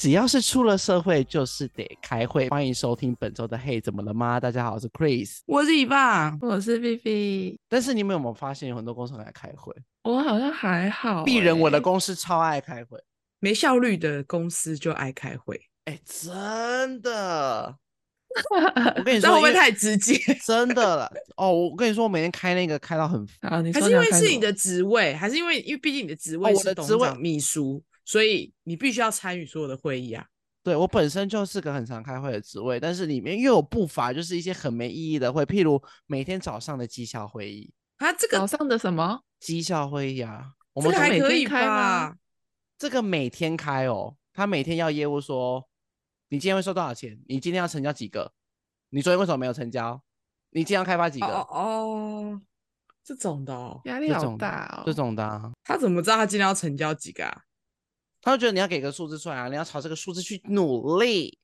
[0.00, 2.48] 只要是出了社会，就是得开会。
[2.48, 7.54] 欢迎收听本周的《嘿，怎么了吗？》大家好，我是 Chris，我是一爸，我是菲菲。
[7.68, 9.74] 但是你们有没有发现，有很多公司很爱开会？
[10.04, 11.30] 我好像还好、欸。
[11.30, 12.98] 鄙人我的公司超爱开会，
[13.40, 15.60] 没效率的公司就爱开会。
[15.84, 17.76] 哎、欸，真的。
[18.96, 20.14] 我跟你说，会不会太直接？
[20.46, 27.82] 真的了哦，我跟你说，我每天开那个开到很烦，还是因为是你的职位，还是因为因为毕竟你的职位是董事长秘书。
[28.10, 30.26] 所以你必须要参与所有的会议啊！
[30.64, 40.54] 对，我本身就是个很常开会的职位，但是里面又有不乏就是一些很没意义的会，譬如每天早上的绩效会议啊，这个早上的什么绩效会议啊？
[40.72, 42.16] 我们还可以开吗？
[42.76, 45.68] 这个每天开哦，他每天要业务说，
[46.30, 47.16] 你今天会收多少钱？
[47.28, 48.32] 你今天要成交几个？
[48.88, 50.02] 你昨天为什么没有成交？
[50.50, 51.28] 你今天要开发几个？
[51.28, 52.40] 哦，哦，
[53.04, 57.42] 这种的哦，压力好大哦，这种的啊，他怎么知道他今天要成交几个啊？
[58.22, 61.38] 他就觉得你要给个数字出来啊，你要朝这个数字去努力。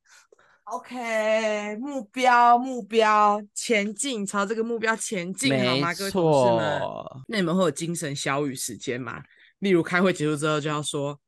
[0.65, 5.95] OK，目标目标前进，朝这个目标前进，好吗？
[5.95, 6.83] 各位同事们，
[7.29, 9.23] 那你们会有精神小语时间吗？
[9.61, 11.19] 例如开会结束之后就要说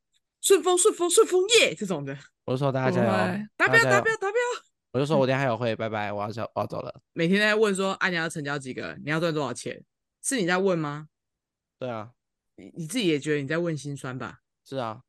[0.40, 2.18] 顺风顺风顺风耶这种的。
[2.44, 4.40] 我就说大家加油，达标达标达标。
[4.90, 7.00] 我就说我等下还有会，拜拜，我要走我要走了。
[7.12, 8.98] 每天在问说啊，你要成交几个？
[9.04, 9.80] 你要赚多少钱？
[10.20, 11.06] 是你在问吗？
[11.78, 12.10] 对啊，
[12.56, 14.38] 你你自己也觉得你在问心酸吧？
[14.66, 15.00] 是啊。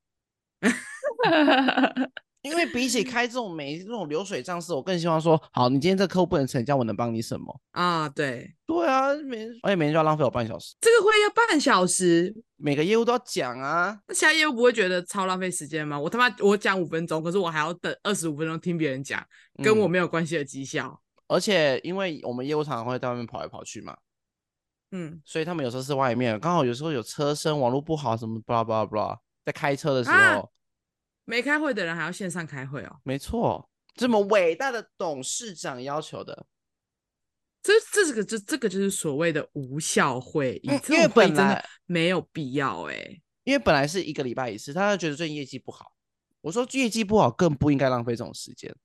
[2.41, 7.61] 因为比起开这种每这种流水账式，我更希望说，好，你今天这客户不能成交，我能帮你什么？
[7.71, 8.07] 啊？
[8.07, 15.99] 对，对啊，每而且每天就要浪费我半小时，这个会要半小时，每个业务都要讲啊，那其他业务不会觉得超浪费时间吗？
[15.99, 19.21] 我他妈我讲五分钟，可是我还要等二十五分钟听别人讲，
[19.61, 23.97] 跟我没有关系的绩效，嗯，而且因为我们业务常常会在外面跑来跑去嘛，
[24.91, 29.19] 嗯，所以他们有时候是外面，刚好有时候有车声，网络不好什么，巴拉巴拉巴拉，
[29.49, 30.15] 在开车的时候。
[30.15, 30.43] 啊
[31.29, 36.47] 没开会的人还要线上开会哦，没错，这么伟大的董事长要求的，
[37.61, 45.93] 这这个这这个就是所谓的无效会议，因为本来没有必要哎，因为本来是一个礼拜一次，他就觉得最近业绩不好，
[46.41, 48.75] 我说业绩不好更不应该浪费这种时间。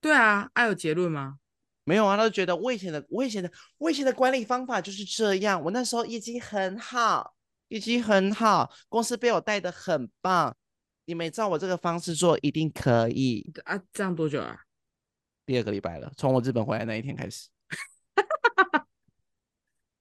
[0.00, 1.40] 对啊，还有结论吗？
[1.84, 7.34] 没有啊，他就觉得我以前的我以前的我以前的管理方法就是这样，我那时候业绩很好，
[7.70, 10.56] 业绩很好，公司被我带的很棒。
[11.06, 13.80] 你们照我这个方式做，一定可以啊！
[13.92, 14.60] 这样多久啊？
[15.46, 17.48] 第二个礼拜了，从我日本回来那一天开始。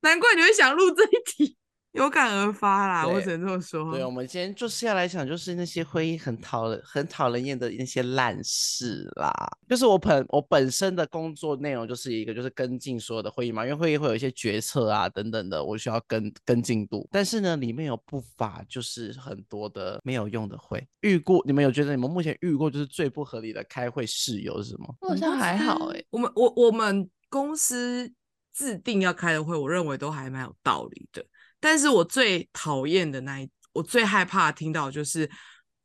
[0.02, 1.58] 难怪你会想录这一题。
[1.94, 3.92] 有感而发啦，我只能这么说。
[3.92, 9.34] 对，我们今天就是要来讲，就是那些会议很讨人、很讨人厌的那些烂事啦。
[9.68, 17.08] 就是我本我本身的工作内容就是一个，就是跟进所有的会议嘛，因为会议会有一些决策啊等等的，我需要跟跟进度。
[17.12, 20.88] 但是呢，里面有不乏就是很多的没有用的会。
[21.02, 24.96] 遇过你们有觉得你们目前遇过就是最不合理的开会事由是什么？
[25.02, 28.12] 好像还好哎、欸，我们我我们公司
[28.54, 31.26] 制定要开的会，我认为都还蛮有道理的。
[31.60, 35.30] 但是我最讨厌的那一，我最害怕听到就是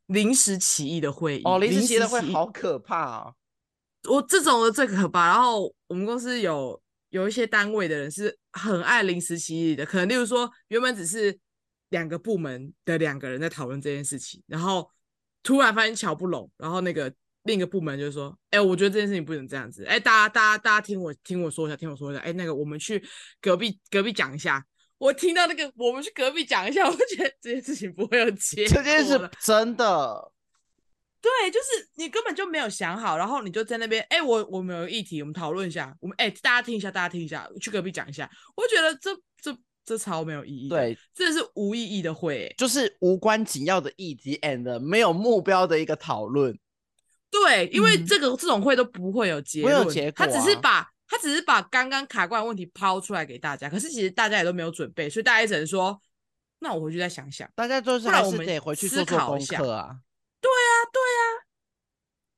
[0.07, 1.43] 临时起意的会议。
[1.45, 3.33] 哦，临时起意的会好可怕啊！
[4.09, 5.27] 我这种的最可怕。
[5.27, 6.81] 然后我们公司有
[7.11, 11.39] 有一些单位的人是很爱临时起意的，可能例如说原本只是
[11.89, 14.91] 两个部门的两个人在讨论这件事情，然后
[15.43, 17.13] 突然发现瞧不拢，然后那个
[17.45, 19.85] 另一个部门就说：“哎，我觉得这件事情不能这样子。
[19.85, 22.21] 哎，大家大家大家听我听我说一下，听我说一下。
[22.21, 23.03] 哎，那个我们去
[23.41, 24.65] 隔壁隔壁讲一下。”
[25.05, 26.89] 我听到那个，我们去隔壁讲一下。
[26.89, 28.75] 我觉得这件事情不会有结果。
[28.75, 30.33] 这件事真的，
[31.21, 35.95] 对，就是你根本就没有想好，然后你就在那边，哎、欸，我我们有议题，我们讨论一下。
[36.01, 38.31] 我们哎、欸，大家听一下，大家听一下，去隔壁讲一下。
[38.57, 39.55] 我觉得这这
[39.85, 40.71] 这超没有意义。
[40.71, 46.59] 对，这是无意义的会，就是无关紧要的议题，and 没有目标的一个讨论。
[47.31, 50.94] 对，因为这个、嗯、这种会都不会有结论，没有结果、啊，他只是把。
[51.07, 56.01] 他只是把刚刚卡关的问题抛出来给大家，可是其实大家也都没有准备，所以大家也只能说
[56.61, 59.99] ：“那我回去再想想。”大家都是还是得回去思考一下啊。
[60.41, 61.45] 对呀，对呀。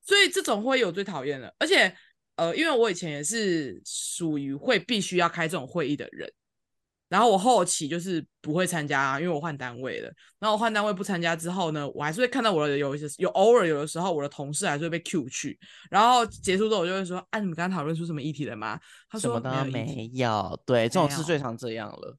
[0.03, 1.97] 所以这种会议我最讨厌了，而且
[2.37, 6.33] 呃，因为我以前也是属于会必须要开这种会议的人。
[7.09, 10.13] 然后我后期就是不会参加啊，因为我换单位了。
[10.39, 15.59] 然后我换单位不参加之后呢，我还是会看到我的有一些有偶尔有的时候我的同事还是会被 Q 去。
[15.91, 19.87] 然后结束之后我就会说：“哎、啊，你们刚刚讨论出什么议题了吗？”他说：“什么都没有。
[19.87, 22.17] 没有”对，这种事最常这样了。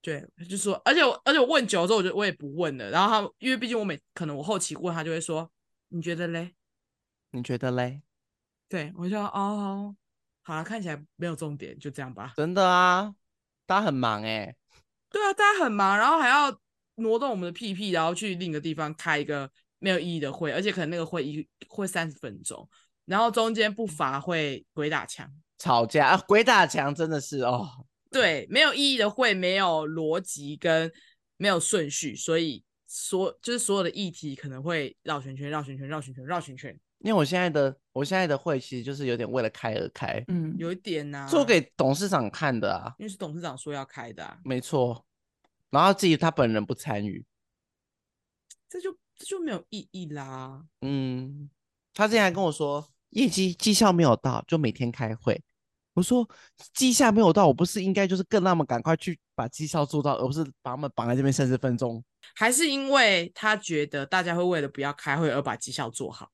[0.00, 2.90] 对，就说，而且我而且我问久了之后，我就我也不问了。
[2.90, 5.48] 然后他因为毕竟我每可能我后期问他就会说
[5.90, 6.54] ：“你觉得嘞？
[7.30, 8.02] 你觉得嘞？”
[8.68, 9.94] 对，我就说：“哦，
[10.42, 13.14] 好了，看起来没有重点，就这样吧。”真的啊。
[13.66, 14.54] 大家很忙哎，
[15.10, 16.56] 对啊，大家很忙，然后还要
[16.96, 22.68] 挪动我们的屁屁，然后去另一个地方开一个没有意义的会，而且可能那个会一会三十分钟，
[23.06, 30.92] 然后中间不乏会鬼打墙、吵架啊，鬼打墙真的是哦，对，没有意义的会，没有逻辑跟
[31.36, 36.78] 没有顺序，所以所就是所有的议题可能会绕圈圈、绕圈圈、绕圈圈、绕圈圈。
[37.02, 45.04] 因为我现在的我现在的会其实就是有点为了开而开，嗯，有一点呐、啊，做给董事长看的啊，因为是董事长说要开的、啊，没错，
[45.70, 47.24] 然后自己他本人不参与，
[48.68, 50.64] 这就这就没有意义啦。
[50.80, 51.50] 嗯，
[51.92, 55.42] 他之前还跟我说业绩绩效没有到，就每天开会。
[55.94, 56.26] 我说
[56.72, 62.02] 绩效没有到，我不是应该就是更那么赶快去把绩效做到，而不是把他们绑在这边三十分钟？
[62.34, 66.31] 还是因为他觉得大家会为了不要开会而把绩效做好？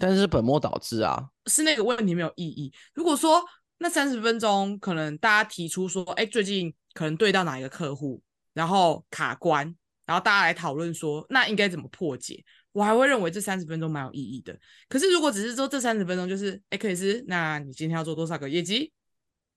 [0.00, 1.28] 但是本末倒置啊！
[1.46, 2.72] 是那个问题没有意义。
[2.94, 3.44] 如果说
[3.78, 8.22] 那三十分钟可能大家提出说，哎，最近可能对到哪一个客户，
[8.54, 9.76] 然后卡关，
[10.06, 12.42] 然后大家来讨论说，那应该怎么破解？
[12.72, 14.58] 我还会认为这三十分钟蛮有意义的。
[14.88, 18.92] 可是如果只是说这三十分钟就是，哎，克里斯，那你今天要做多少个业绩？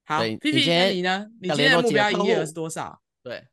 [0.06, 1.28] 好，P P，那你呢？
[1.42, 3.02] 你今天的目标营业额是多少？
[3.24, 3.48] 对，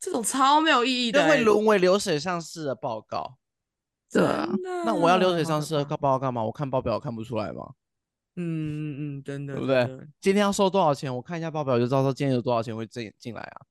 [0.00, 3.36] 这种超没有意义的，会沦为流水上式的报告。
[4.12, 4.46] 对啊，
[4.84, 6.44] 那我要流水账式的报告干嘛？
[6.44, 7.72] 我看报表看不出来吗？
[8.36, 10.08] 嗯嗯嗯，真的，对不对？
[10.20, 11.14] 今天要收多少钱？
[11.14, 13.66] 我看一下报表就知道说今天有多少钱会进进来啊。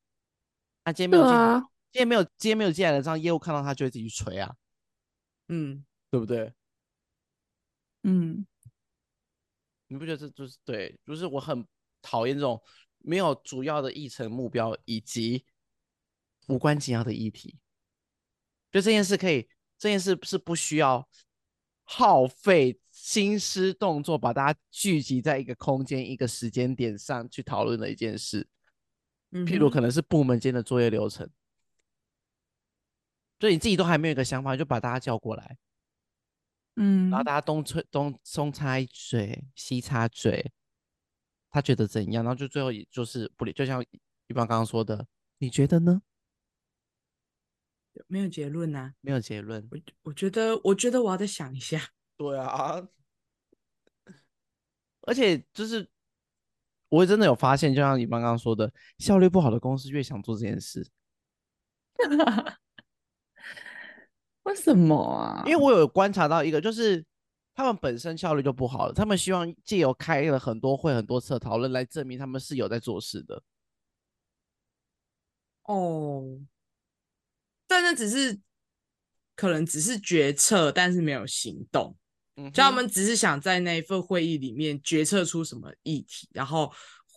[0.84, 1.34] 那今天没有进，
[1.92, 4.56] 今天没有，今天没有进来的这样业务看到他就会自己去催啊。
[5.50, 6.52] 嗯，对不对？
[8.04, 8.44] 嗯，
[9.90, 11.00] 你不觉得这就是对？
[11.06, 11.64] 就是我很
[12.02, 12.60] 讨厌这种
[12.98, 15.46] 没有主要的议程目标以及
[16.48, 17.60] 无关紧要的议题。
[18.72, 19.48] 就这件事可以。
[19.82, 21.10] 这件事是不需要
[21.84, 28.48] 耗费心思动作，把大家聚集在一个空间、一个时间点上去讨论的一件事。
[29.32, 31.28] 譬如可能是部门间的作业流程，
[33.40, 35.58] 所以你自己都还没有一个想法，就把大家叫过来，
[36.76, 40.52] 嗯，然后大家东吹东东插一嘴，西插嘴，
[41.50, 42.24] 他觉得怎样？
[42.24, 43.84] 然后就最后也就是不理，就像
[44.28, 45.08] 一般刚刚说的，
[45.40, 46.04] 你觉得呢？
[48.08, 49.68] 没有结论呐、啊，没有结论。
[49.72, 51.80] 我我觉得，我觉得我要再想一下。
[52.18, 52.88] 对啊，
[55.02, 55.90] 而且就是，
[56.90, 60.88] 我真的有发现，就像你刚刚说的，效率不好的公司越想做这件事。
[64.44, 65.44] 为什么啊？
[65.46, 67.06] 因为我有观察到一个，就是
[67.54, 73.44] 他们本身效率就不好了，他们希望借由开了很多会、很多次的讨论来证明他们是有在做事的。
[75.64, 76.40] 哦。
[77.82, 78.40] 但那只是
[79.36, 81.98] 可能只是决策，但是没有行动。
[82.36, 86.72] 嗯，就他们只是想在那一份会议里面决策出什么议题，然后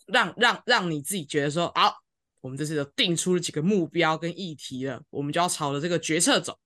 [0.06, 1.94] 让让让你自己觉得说，好，
[2.40, 6.58] 我们这次就定出了几个目标跟议题了，我们就要朝着这个决策走。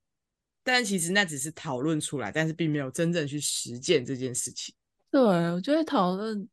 [0.63, 4.75] 但其实那只是讨论出来，但是并没有真正去实践这件事情。
[5.11, 6.49] 对，我觉得讨论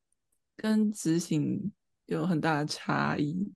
[0.58, 1.72] 跟执行
[2.08, 3.52] 有很大的差异。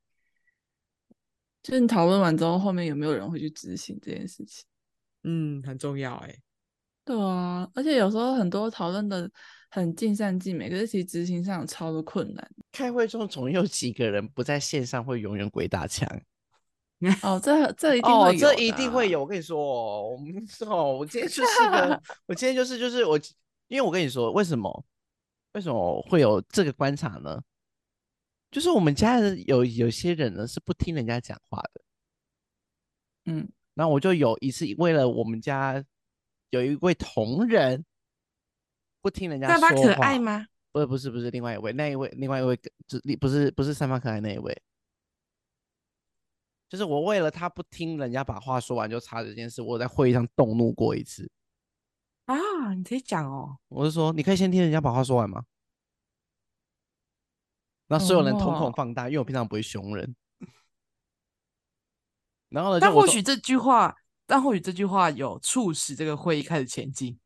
[1.62, 4.66] 就是你讨论完之后，后面有没有人会去执行这件事情？
[5.24, 6.36] 嗯，很重要哎。
[7.04, 9.30] 对啊，而且有时候很多讨论的
[9.72, 12.52] 很尽善尽美，可是其实执行上有超多困难。
[12.72, 16.08] 开会中总有几个人不在线上会永远鬼打墙。
[17.24, 19.22] 哦，这 这一定会有，啊哦，这一定会有。
[19.22, 20.34] 我跟你说，我们
[20.68, 23.18] 哦，我今天就是个， 我今天就是就是我，
[23.70, 24.86] 因为我跟你说，为什么
[25.54, 27.42] 为什么会有这个观察呢？
[28.52, 31.82] 就是我们家人有有些人呢是不听人家讲话的，
[33.26, 35.84] 嗯，然后我就有一次为了我们家
[36.50, 37.86] 有一位同仁
[39.02, 40.48] 不听人家说话，三八可爱吗？
[40.72, 42.56] 不是不是不是，另外一位那一位另外一位
[42.88, 44.62] 就不是不是三八可爱那一位，
[46.70, 51.30] 就是我为了他不听人家把话说完就插这件事，我在会议上动怒过一次。
[52.26, 55.44] 啊，你可以讲哦，我是说你可以先听人家把话说完吗？
[57.90, 60.16] 那所有人瞳孔放大，因为我平常不会凶人。
[62.50, 62.80] 然后呢？
[62.80, 67.20] 但或许这句话，但或许这句话有促使这个会议开始前进，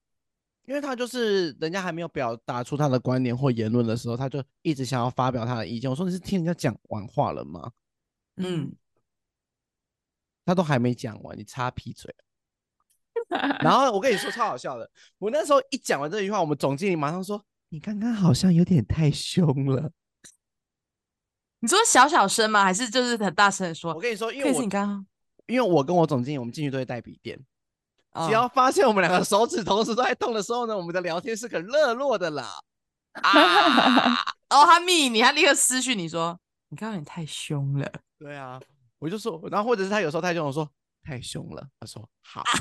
[0.65, 5.89] 因为他就是人家还没有表达出他的观点或言论的时候，他就一直想要发表他的意见。
[5.89, 7.71] 我说你是听人家讲完话了吗？
[8.37, 8.73] 嗯，
[10.45, 12.13] 他都还没讲完，你插屁嘴。
[13.59, 19.91] 然后我跟你说超好笑的，我那时候一讲完这句话，我们总经理马上说：“你刚刚好像有点太凶了。”
[21.63, 22.61] 你说小小声吗？
[22.61, 23.93] 还是就是很大声的说？
[23.93, 25.07] 我跟你说，因为我你刚刚
[25.45, 27.39] 因为我跟我总经理，我们进去都会带笔电。
[28.11, 32.51] 哦、只要发现我们两个手指同时都在动的时候呢，我们的聊天是很热络的啦。
[33.23, 34.13] 啊！
[34.49, 37.89] 哦，他密你，他立刻私讯你说，你刚刚你太凶了。
[38.19, 38.59] 对啊，
[38.99, 40.69] 我就说，然后或者是他有时候太凶，我说
[41.01, 42.43] 太凶了，他说好。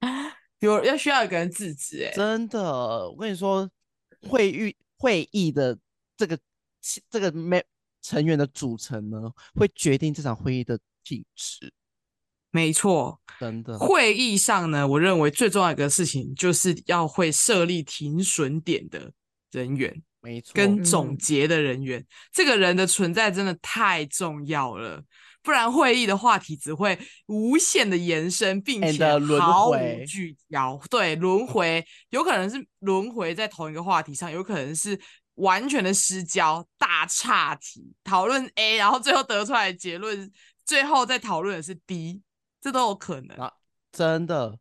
[0.00, 3.70] 啊、有要需要一个人制止哎，真的，我跟你说，
[4.28, 5.78] 会议会议的
[6.16, 6.36] 这个
[7.10, 7.62] 这个没
[8.02, 9.18] 成员的组成呢，
[9.54, 11.72] 会决定这场会议的品质。
[12.50, 13.78] 没错，真的。
[13.78, 19.12] 会议上呢，我认为最重要一个事情就是要会设立停损点的
[19.50, 25.02] 人员，没错，跟总结的人员，嗯、这个人的存在真的太重要了。
[25.42, 29.06] 不然会议的话题只会无限的延伸，并且
[29.38, 29.74] 毫无
[30.04, 30.80] 聚焦。
[30.90, 34.98] 对，轮回有可能是轮回在同一个话题上，有可能是
[35.36, 40.30] 完全的失焦，大岔题，讨论 A，然后最后得出来的结论，
[40.64, 42.22] 最后再讨论的是 D，
[42.60, 43.36] 这都有可能。
[43.38, 43.52] 啊，
[43.90, 44.58] 真的。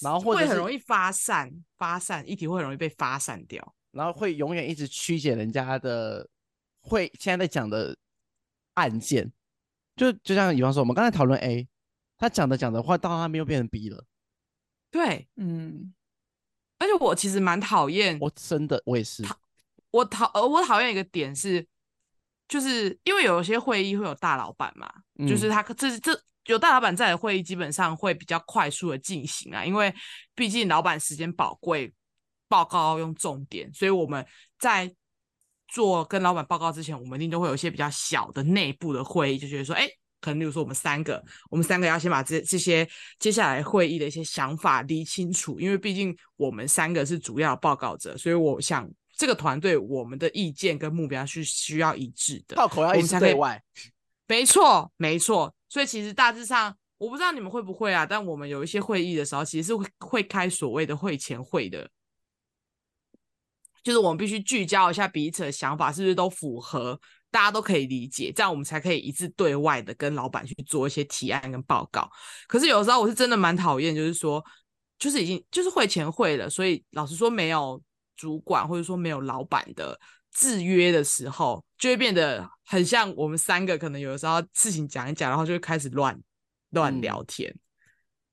[0.00, 6.28] 然后会很容易发散，发散议题会很容易被发散掉，然后会永远一直曲解人家的
[6.80, 7.96] 会现在在讲的
[8.74, 9.32] 案件。
[9.96, 11.68] 就就像比方说，我们刚才讨论 A，
[12.16, 14.04] 他讲的讲的话到他没有变成 B 了。
[14.92, 15.92] 对，嗯，
[16.78, 19.24] 而且我其实蛮讨厌，我真的我也是，
[19.90, 21.66] 我讨呃我讨厌一个点是，
[22.48, 29.94] 就是因为有一些会议会有大老板嘛，嗯、就是他这这有大老板在的会议基本上会比较快速的进行啊，因为
[30.34, 31.92] 毕竟老板时间宝贵，
[32.48, 34.26] 报告要用重点，所以我们
[34.58, 34.94] 在。
[35.70, 39.86] 做跟老板报告之前，我们一定都会有一些比较小的内部的会议，就觉得说，哎，
[40.18, 53.60] 可能比如说我们三个，我们三个要先把这这些接下来会议的一些想法理清楚，因为毕竟我们三个是主要报告者，所以我想这个团队我们的意见跟目标是需要一致的，炮口要一致对外，
[54.28, 55.52] 没错没错。
[55.68, 61.90] 所以其实大致上，我不知道你们会不会啊，但我们有一些会议的时候，其实是会会开所谓的会前会的。
[63.82, 72.08] 就是我们必须聚焦一下彼此的想法是不是都符合，大家都可以理解，这样我们才可以一致对外的跟老板去做一些提案跟报告。
[72.46, 74.44] 可是有时候我是真的蛮讨厌，就是说，
[74.98, 77.80] 就是已经就是会前会了，所以老实说没有
[78.18, 79.98] 主管或者说没有老板的
[80.30, 86.14] 制约的时候，就会变得很像我们三个可能有的时候事情讲一讲，然后就会开始乱
[86.72, 87.50] 乱聊天。
[87.50, 87.60] 嗯、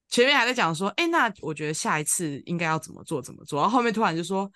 [0.10, 4.52] 前面还在讲说，哎，那我觉得下一次应该要怎么做怎么做，然后后面突然就说。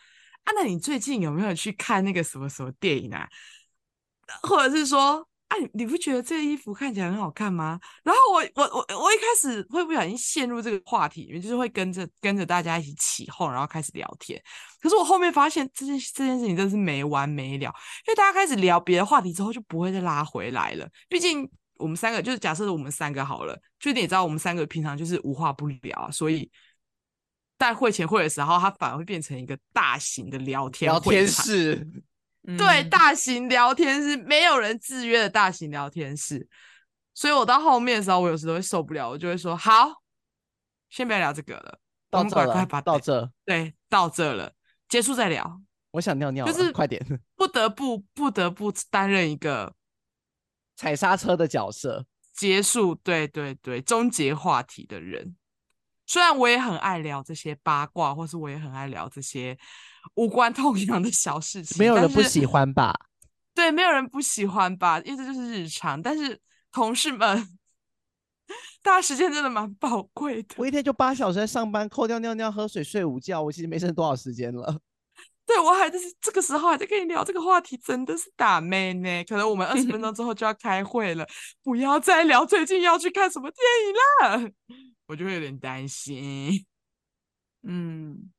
[0.46, 3.28] 啊，那你最近有没有去看那个什么什么电影啊？
[4.42, 7.80] 或者是说，啊，你不觉得这个衣服看起来很好看吗？
[8.04, 14.42] 然后我我我我一开始会不小心陷入这个话题里面，就是会跟着跟着大家一起起哄，然后开始聊天。
[14.80, 17.66] 可是我后面发现，这件这件事情真的是没完没了，
[18.08, 20.88] 因为大家开始聊别的话题之后，就不会再拉回来了。
[21.08, 26.50] 毕竟我们三个，就是假设我们三个好了，就你也知道，我们三个平常就是无话不聊，所以。
[27.58, 31.86] 在会前会的时候，它反而会变成一个大型的聊天聊天室，
[32.58, 36.48] 对，嗯、大型聊天室，没有人制约的大型聊天室。
[37.14, 40.02] 所以我到后面的时候，我有时都会受不了，我就会说：“好，
[40.90, 41.80] 先不要聊这个了，
[42.10, 44.54] 到这了，到这，对，到这了，
[44.88, 47.04] 结束再聊。”我想尿尿，就是快点，
[47.36, 49.74] 不得不不得不担任一个
[50.76, 55.36] 踩刹车的角色，结束，对对对，终结话题的人。
[56.06, 59.58] 虽然我也很爱聊这些八卦，或是我也很爱聊这些
[60.16, 62.94] 无关痛痒的小事情，没有人不喜欢吧？
[63.54, 65.00] 对，没有人不喜欢吧？
[65.02, 66.02] 因为这就是日常。
[66.02, 66.40] 但是
[66.72, 67.60] 同事们，
[68.82, 70.56] 大家时间真的蛮宝贵的。
[70.58, 74.80] 我一天就八小时在上班，扣掉尿尿、喝水、睡午觉，我其实没剩多少时间了。
[75.46, 79.24] 对，我还在这个时候还在跟你聊这个话题，真的是打妹呢。
[79.24, 81.26] 可能我们二十分钟之后就要开会了，
[81.64, 84.52] 不要再聊最近要去看什么电影了。
[85.08, 86.66] 我就会有点担心，
[87.68, 88.30] 嗯，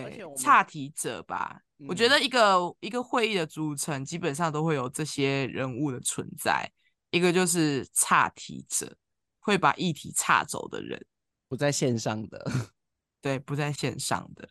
[0.00, 1.60] 对，差题者吧。
[1.78, 6.70] 嗯、我觉得一个一个会议的组成基本上都会有这些人物的存在，
[7.10, 8.96] 一个就是差题者，
[9.40, 11.04] 会把议题岔走的人，
[11.48, 12.50] 不在线上的，
[13.20, 14.48] 对，不在线上的，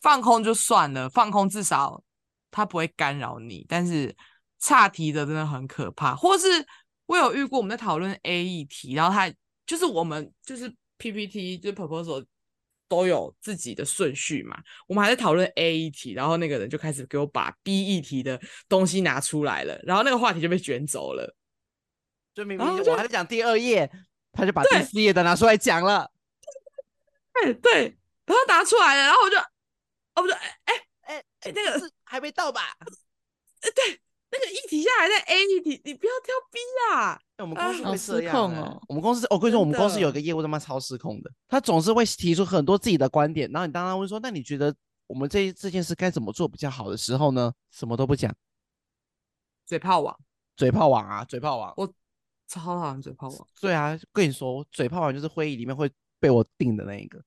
[0.00, 2.02] 放空就算了，放空至少
[2.50, 4.14] 他不会干扰你，但是
[4.58, 6.66] 岔题的真的很可怕，或是。
[7.06, 9.30] 我有遇过，我们在讨论 A 议题，然后他
[9.66, 12.24] 就是我们就是 PPT 就是 proposal
[12.92, 21.34] 都有自己的顺序嘛，我们还在讨论 A 议题，然后那个人就开始给我把 B 议题的东西拿出来了，然后那个话题就被卷走了。
[22.34, 23.90] 就明明我还在讲第二页，
[24.30, 26.12] 他就把第四页的拿出来讲了。
[27.32, 27.96] 对对，
[28.26, 32.76] 然后拿出来了，然后我就，哦不对，哎哎哎，那个是还没到吧？
[33.62, 34.00] 哎对。
[34.32, 36.58] 那个一题下来在 A 你你，你不要挑 B
[36.90, 37.20] 啊！
[37.36, 38.82] 我们公司会失控哦。
[38.88, 44.74] 我们公司，我跟你说，我们公司有一个业务他妈超失控的，他总是会提出很多自己的观点，然后你当他问说，那你觉得
[45.06, 47.52] 我们这这件事该怎么做比较好的时候呢？
[47.70, 48.34] 什么都不讲，
[49.66, 50.18] 嘴炮王，
[50.56, 51.86] 嘴炮王啊，嘴炮王，我
[52.48, 53.46] 超讨厌嘴炮王。
[53.60, 57.22] 对啊，跟你说，嘴炮王就是会议里面会被我定的那一个。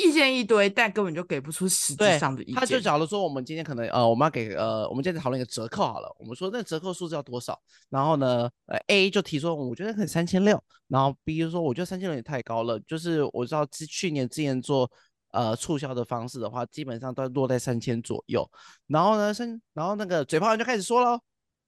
[0.00, 2.54] 意见一堆，但根本就给不出实际上的意见。
[2.54, 6.14] 他就假如说，我们今天可能呃，我们要给呃，我们今天讨论一个折扣好了。
[6.18, 7.60] 我们说那折扣数字要多少？
[7.88, 10.62] 然后呢，呃，A 就提出，我觉得可能三千六。
[10.88, 12.80] 然后 B 就说，我觉得三千六也太高了。
[12.80, 14.90] 就是我知道，之去年之前做
[15.32, 18.48] 呃促销的方式的话，基本上都落在三千左右。
[18.86, 21.20] 然后呢，三，然后那个嘴炮人就开始说了，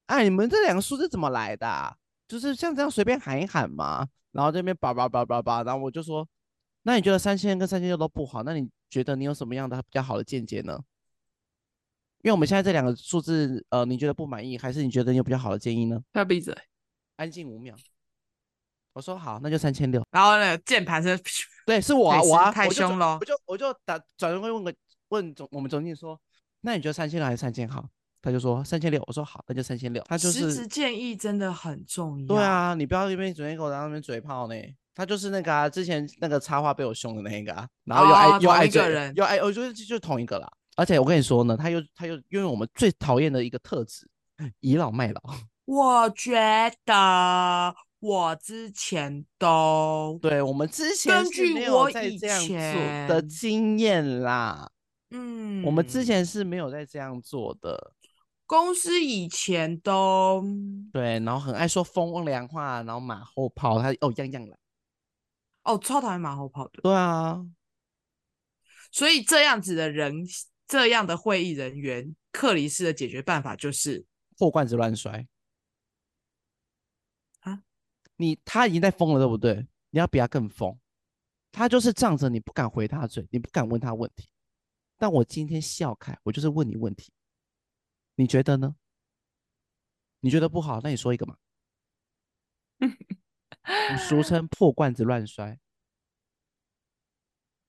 [0.06, 1.94] 哎，你们这两个数字怎么来的啊？
[2.26, 4.06] 就是像这样随便喊一喊嘛。
[4.32, 6.26] 然后这边叭叭叭叭叭，然后我就说。
[6.82, 8.42] 那你觉得三千跟三千六都不好？
[8.42, 10.78] 那你觉得你有什么样的比较好的见解呢？
[12.22, 16.00] 因为我们现在这两个数字，呃，你觉得不满意，还是你觉得你有比较好的建议呢？
[16.12, 16.56] 他闭嘴，
[17.16, 17.74] 安静五秒。
[18.92, 20.04] 我说好，那就三千六。
[20.10, 21.18] 然后呢，键盘是，
[21.66, 24.74] 对，是我啊，我啊，太凶了，我就我就打转头会问个
[25.08, 26.20] 问总我们总经理说，
[26.60, 27.88] 那你觉得三千六还是三千好？
[28.20, 29.02] 他就说三千六。
[29.06, 30.00] 我说好，那就三千六。
[30.04, 32.26] 他就是实质建议真的很重要。
[32.26, 34.54] 对啊，你不要一边昨天给我在那边嘴炮呢。
[34.94, 40.48] 他就是那个啊，之前那个插画被我凶的那一个啊，然后又爱、哦、又爱这人，又爱，我觉得就就同一个啦。
[40.76, 44.08] 而且我跟你说呢，他又他又拥有我们最讨厌的一个特质，
[44.60, 45.20] 倚老卖老。
[45.64, 46.34] 我觉
[46.84, 52.56] 得我之前都对，我们之前是没有在这样做
[53.08, 54.70] 的经验啦。
[55.10, 57.92] 嗯，我们之前是没有在这样做的。
[58.44, 60.42] 公司以前都
[60.92, 64.56] 对，然后很爱说风凉话，然后马后炮，他哦样样来。
[65.64, 66.80] 哦，超讨厌马后炮的。
[66.82, 67.44] 对啊，
[68.90, 70.24] 所以这样子的人，
[70.66, 74.04] 这样的会议人员，克里斯的解决办法就是
[74.36, 75.26] 破罐子乱摔。
[77.40, 77.62] 啊，
[78.16, 79.66] 你他已经在疯了，对不对？
[79.90, 80.78] 你要比他更疯。
[81.52, 84.30] 他就是仗着你不敢回他嘴，你不敢问他问题。
[84.96, 87.12] 但我今天笑开，我就是问你问题，
[88.14, 88.74] 你觉得呢？
[90.20, 91.36] 你觉得不好，那你说一个嘛。
[94.08, 95.58] 俗称破罐子乱摔，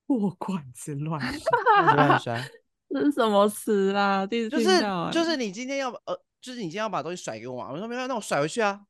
[0.05, 1.41] 破罐子乱摔，
[1.95, 2.51] 乱摔，
[2.89, 4.25] 这 是什么词啊？
[4.25, 7.71] 第一次听到、欸、就是就是你今天要呃，就是你今天要把东西甩给我嘛？
[7.71, 8.85] 我说没有，那我甩回去啊。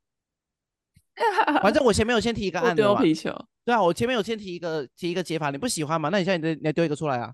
[1.61, 3.29] 反正我前面有先提一个案子嘛，丢皮球。
[3.65, 6.09] 对啊，我前面有先提一个提一个解法，你不喜欢嘛？
[6.09, 7.33] 那你现在你你丢一个出来啊？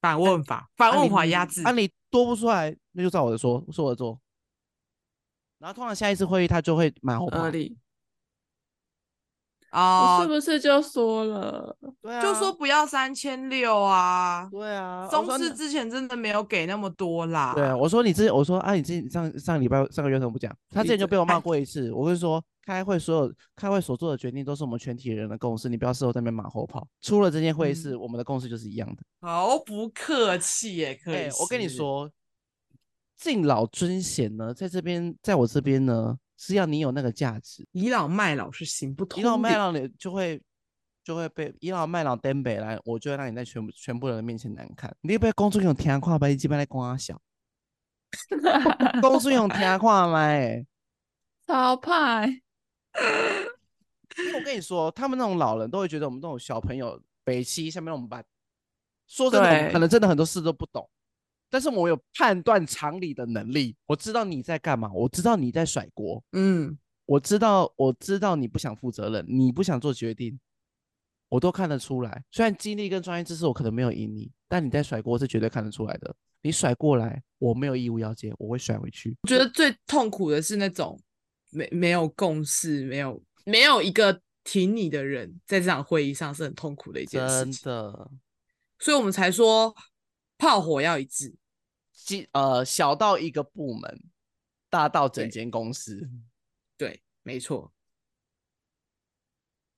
[0.00, 1.62] 反问法，反问法压制。
[1.62, 4.20] 啊，你多不出来，那就照我的说，说我的做。
[5.58, 7.50] 然后通常下一次会议他就会蛮后怕。
[9.70, 11.76] 啊，我是不是就说了？
[12.00, 14.48] 对啊，就说不要三千六啊。
[14.50, 17.52] 对啊，中视之前真的没有给那么多啦。
[17.54, 20.54] 对啊，我说你之前，我说啊，你之前上上礼拜上个月怎么不讲？
[20.70, 21.92] 他之前就被我骂过一次。
[21.92, 26.86] 我跟你说，开会所有开会所做的决定都是我们全体人的共识，你不要事后在那边马后炮。
[27.02, 29.02] 出了这件会议室，我们的共识就是一样的。
[29.20, 31.30] 好不客气耶，可以、欸。
[31.40, 32.10] 我跟你说，
[33.18, 36.16] 敬老尊贤呢，在这边，在我这边呢。
[36.38, 39.20] 是要你有那个价值，倚老卖老是行不通。
[39.20, 40.40] 倚老卖老，你就会
[41.02, 44.96] 就会被倚老卖老颠北来，我就会让你在全部全部人的面前难看。
[45.00, 46.28] 你要不要工作用听话吧？
[46.28, 47.20] 你基本来光小，
[49.02, 50.28] 工作用听话吗？
[51.46, 52.40] 超派。
[54.16, 58.24] 因为我跟你说，他们那种老人都会觉得我们这种小朋友北七下面我们班，
[59.06, 60.88] 说真的，可能真的很多事都不懂。
[61.50, 70.38] 但是我有判断常理的能力，我知道你在干嘛，我知道你在甩锅，嗯，我知道，我知道你不想负责任，你不想做决定，
[71.28, 72.22] 我都看得出来。
[72.30, 76.14] 虽然经历跟专业知识我可能没有赢你，但你在甩锅是绝对看得出来的。
[76.42, 79.16] 你甩过来，我没有义务要接，我会甩回去。
[79.22, 81.00] 我觉得最痛苦的是那种
[81.50, 87.52] 没没有共识，没有没有一个挺你的人，在这场会议上是很痛苦的一件事情。
[87.52, 88.10] 真的，
[88.78, 89.74] 所以我们才说。
[90.38, 91.36] 炮火要一致，
[91.92, 94.04] 即呃，小到一个部门，
[94.70, 96.08] 大到整间公司，
[96.76, 97.72] 对，对，没错，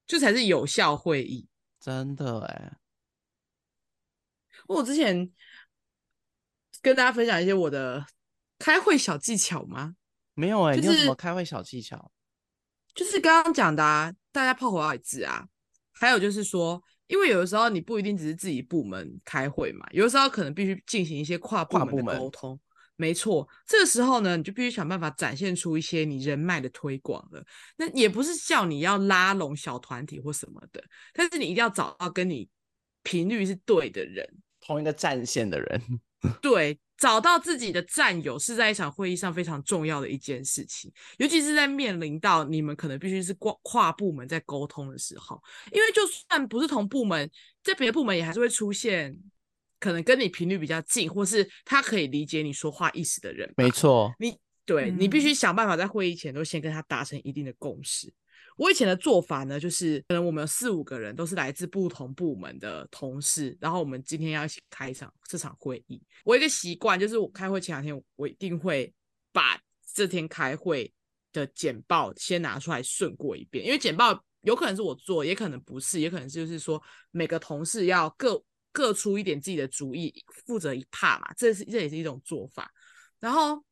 [0.06, 1.48] 这才是有效会议。
[1.80, 2.76] 真的哎，
[4.66, 5.32] 我之前
[6.82, 8.06] 跟大家分享一些我的
[8.58, 9.96] 开会小技巧吗？
[10.34, 12.12] 没有哎，就是、你有什么开会小技巧？
[12.94, 15.48] 就是刚刚讲的啊，大家炮火要一致啊，
[15.92, 16.84] 还有就是说。
[17.10, 22.58] 因为有的时候你不一定只是自己部门开会嘛，有的时候可能必须进行一些跨部门的沟通。
[22.94, 27.42] 没错，这个时候呢，你就必须想办法展现出一些你人脉的推广了。
[27.78, 32.48] 那也不是叫你要拉拢小团体或什么的，但是你一定要找到跟你
[33.02, 34.28] 频率是对的人，
[34.60, 35.82] 同一个战线的人。
[36.42, 36.78] 对。
[37.00, 47.30] 找到自己的战友是在一场会议上非常重要的一件事情，尤其是在面临到你们可能必须是跨跨部门在沟通的时候，因为就算不是同部门，
[47.64, 49.16] 在别的部门也还是会出现
[49.78, 53.50] 可能跟你频率比较近，或是他可以理解你说话意思的人。
[53.56, 58.12] 没错，你对、嗯、你必须想办法在会议前都先跟他达成一定的共识。
[58.60, 65.98] 我以前的做法呢，就是可能我们有四五个人都是来自不同部门的同事，然后我们今天要一起开一场这场会议。
[66.24, 68.92] 我一个习惯就是，我开会前两天，我一定会
[69.32, 69.58] 把
[69.94, 70.92] 这天开会
[71.32, 80.12] 的简报先拿出来顺过一遍，因为简报有可能是我做，也可能不是，也可能就是说每个同事要各各出一点自己的主意，
[80.44, 82.70] 负责一 part 嘛，这是这也是一种做法。
[83.20, 83.64] 然后。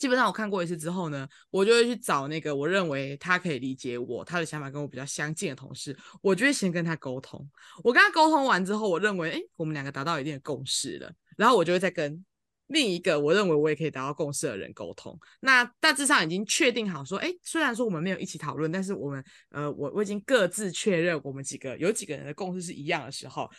[0.00, 7.46] 基本上我看过一次之后呢，我就会去找那个我认为他可以理解我，他的想法跟我比较相近的同事，我就会先跟他沟通。
[7.84, 12.24] 我跟他沟通完之后，我认为，诶，我们两个达到一定的共识了，然后我就会再跟
[12.68, 15.18] 另一个我认为我也可以达到共识的人沟通。
[15.40, 23.50] 那大致上已经确定好说，诶，虽然说我们没有一起讨论，但是我们，呃，我我已经各自确认我们几个有几个人的共识是一样的时候，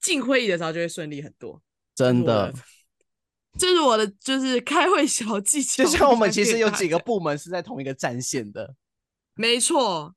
[0.00, 1.60] 进会议的时候就会顺利很多。
[1.96, 2.54] 真的。
[3.58, 5.84] 这是我的，就是开会小技巧。
[5.84, 8.74] 就像我们其实有几个部门是在同一个战线的，
[9.34, 10.14] 没错，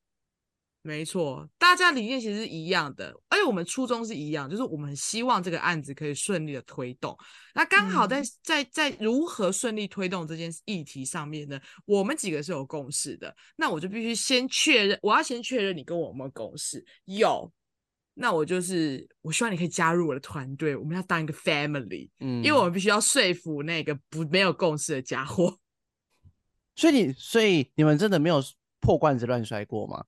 [0.82, 7.18] 没错，大家理念其实是一样的，而且我们初衷是一样，就是我们希望这个案子可以顺利的推动。
[7.54, 13.36] 那刚好在、嗯、在在如何顺利推动这件议题上面呢，我们几个是有共识的。
[13.56, 17.52] 那我就必须先确认，我要先确认你跟我们共识，有。
[18.20, 25.60] 那我就是，我希望你可以加入我的团队，我们要当一个 family，嗯，因为我们必须要说服那个不没有共识的家伙。
[26.76, 28.42] 所以你，所以你们真的没有
[28.80, 30.04] 破罐子乱摔过吗？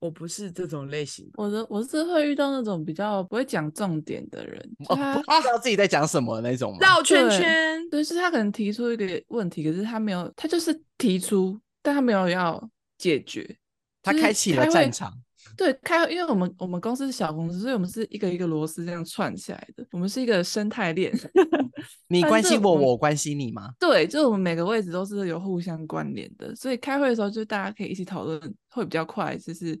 [0.00, 6.78] 我不是这种类型，我的我是会遇到那种比较不会讲重点的人，哦，不知道自己在讲什么那种吗？
[6.80, 13.58] 绕圈圈，对，就是他可能提出一个问题，可是他没有，他就是提出，但他没有要解决，
[14.02, 15.12] 他开启了战场。
[15.56, 19.86] 对，开，因为我们我们公司是小公司，所以我们是一个一个螺丝这样串起来的。
[19.90, 21.12] 我们是一个生态链，
[22.08, 23.70] 你关心我，我关心你吗？
[23.78, 29.74] 对，就是我们每个位置都是有互相关联的，所以开会的时候就大家可以一起讨论，会比较快，就是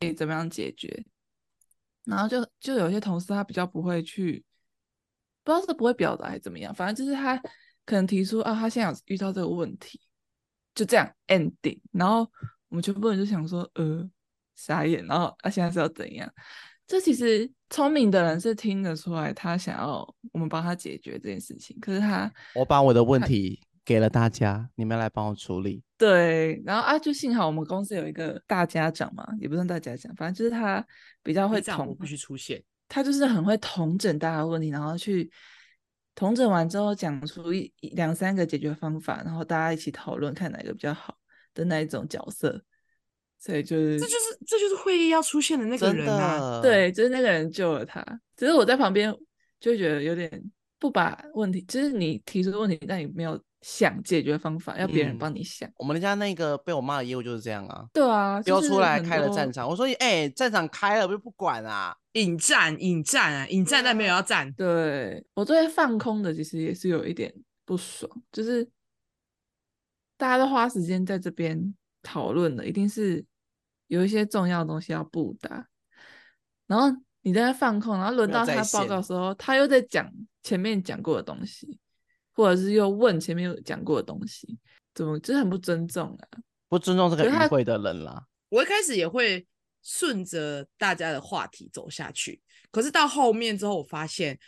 [0.00, 1.04] 可以怎么样解决。
[2.04, 4.44] 然后就就有些同事他比较不会去，
[5.44, 7.36] 不知道是不会表达还是怎么样，反正就是他
[7.84, 10.00] 可能提出啊，他现在有遇到这个问题，
[10.74, 11.78] 就这样 ending。
[11.92, 12.28] 然后
[12.68, 14.10] 我们全部人就想说，呃。
[14.58, 16.28] 傻眼，然后他现在是要怎样？
[16.84, 19.98] 这其实聪明的人是听得出来，他想要
[20.32, 21.78] 我们帮他解决这件事情。
[21.80, 25.82] 可是他，我把我的问题给了大家，你们来帮我处理。
[25.96, 30.84] 对，然后啊，就幸好我们公司有一个大家长嘛，也不算大家长，反正就是他
[31.22, 32.62] 比较会统，必须出现。
[32.88, 35.30] 他就是很会统整大家的问题，然后去
[36.14, 41.14] 统整完之后讲出一两三个解决方法，然后大家一起讨论看哪个比较好
[41.52, 42.64] 的那一种角色。
[43.38, 46.60] 所以就是，这就是这就是会议要出现的那个人啊！
[46.60, 48.04] 对，就是那个人救了他。
[48.36, 49.14] 只是我在旁边
[49.60, 50.42] 就觉得有点
[50.78, 55.68] 不把问题，就是你提出问题，但你没有想解决方法，要别人帮你想。
[55.68, 57.84] 嗯、我们家那个被我骂的业务就是这样啊。
[57.92, 59.68] 对啊，丢出来开了战场。
[59.68, 64.52] 我说，哎、欸，战场开了，不就不管啊，引战，引战啊，引战，但没有要战。
[64.54, 67.32] 对，我对放空的其实也是有一点
[67.64, 68.68] 不爽，就是
[70.16, 71.72] 大家都花时间在这边。
[72.08, 73.22] 讨论的一定是
[73.88, 75.68] 有一些重要的东西要布达，
[76.66, 76.88] 然后
[77.20, 80.10] 你在放空，然后轮到他报告的时候，他又在讲
[80.42, 81.78] 前面讲过的东西，
[82.32, 84.58] 或者是又问前面有讲过的东西，
[84.94, 86.40] 怎么就是很不尊重啊？
[86.70, 88.24] 不尊重这个与会的人啦。
[88.48, 89.46] 我一开始也会
[89.82, 92.40] 顺着大家的话题走下去，
[92.70, 94.38] 可是到后面之后，我发现，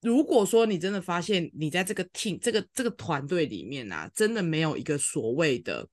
[0.00, 5.88] 如果说你真的发现你在这个 team 这个这个团队里面啊，真的没有一个所谓的。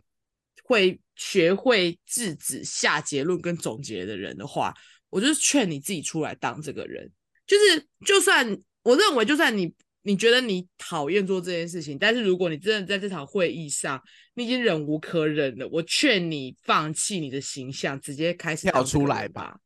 [0.68, 4.74] 会学会制止下结论跟总结的人的话，
[5.10, 7.10] 我就是劝你自己出来当这个人。
[7.48, 8.46] 就是，就算
[8.84, 14.02] 我认为，就算你你觉得你讨厌做这件事情，但是如果你真的在这场会议上，
[14.34, 19.58] 你已经忍无可忍了，我劝你放弃你的形象，直接开始跳出来吧。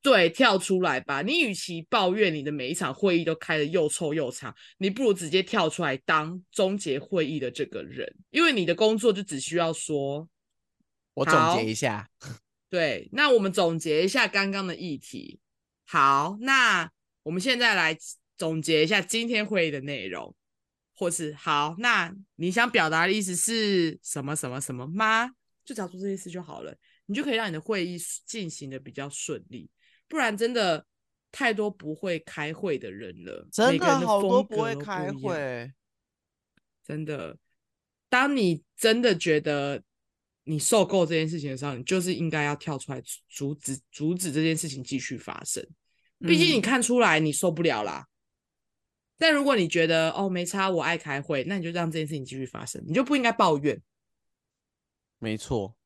[0.00, 1.20] 对，跳出来吧。
[1.22, 10.28] 你与其抱怨你的每一场会议都开得又臭又长，你不如直接跳出来当终结会议的这个人，因为你的工作就只需要说。
[11.16, 12.06] 我总结一下，
[12.68, 15.40] 对，那我们总结一下刚刚的议题。
[15.86, 16.90] 好，那
[17.22, 17.96] 我们现在来
[18.36, 20.36] 总结一下今天会议的内容，
[20.94, 25.30] 或是好，那你想表达的意思是什么什么什么吗？
[25.64, 26.76] 就找出这些事就好了，
[27.06, 29.70] 你就可以让你的会议进行的比较顺利。
[30.06, 30.84] 不然真的
[31.32, 35.72] 太多不会开会的人了，真的好多不会开会，
[36.84, 37.38] 真的。
[38.10, 39.82] 当你真的觉得。
[40.48, 45.66] 你受够这件事情的时候，你就是应该要跳出来阻止阻止这件事情继续发生。
[46.20, 48.06] 毕竟你看出来你受不了啦。
[48.06, 48.08] 嗯、
[49.18, 53.82] 但如果你觉得哦没差，我爱开会，那你就让这件事情继续发生，你就不应该抱怨。
[55.18, 55.76] 没错，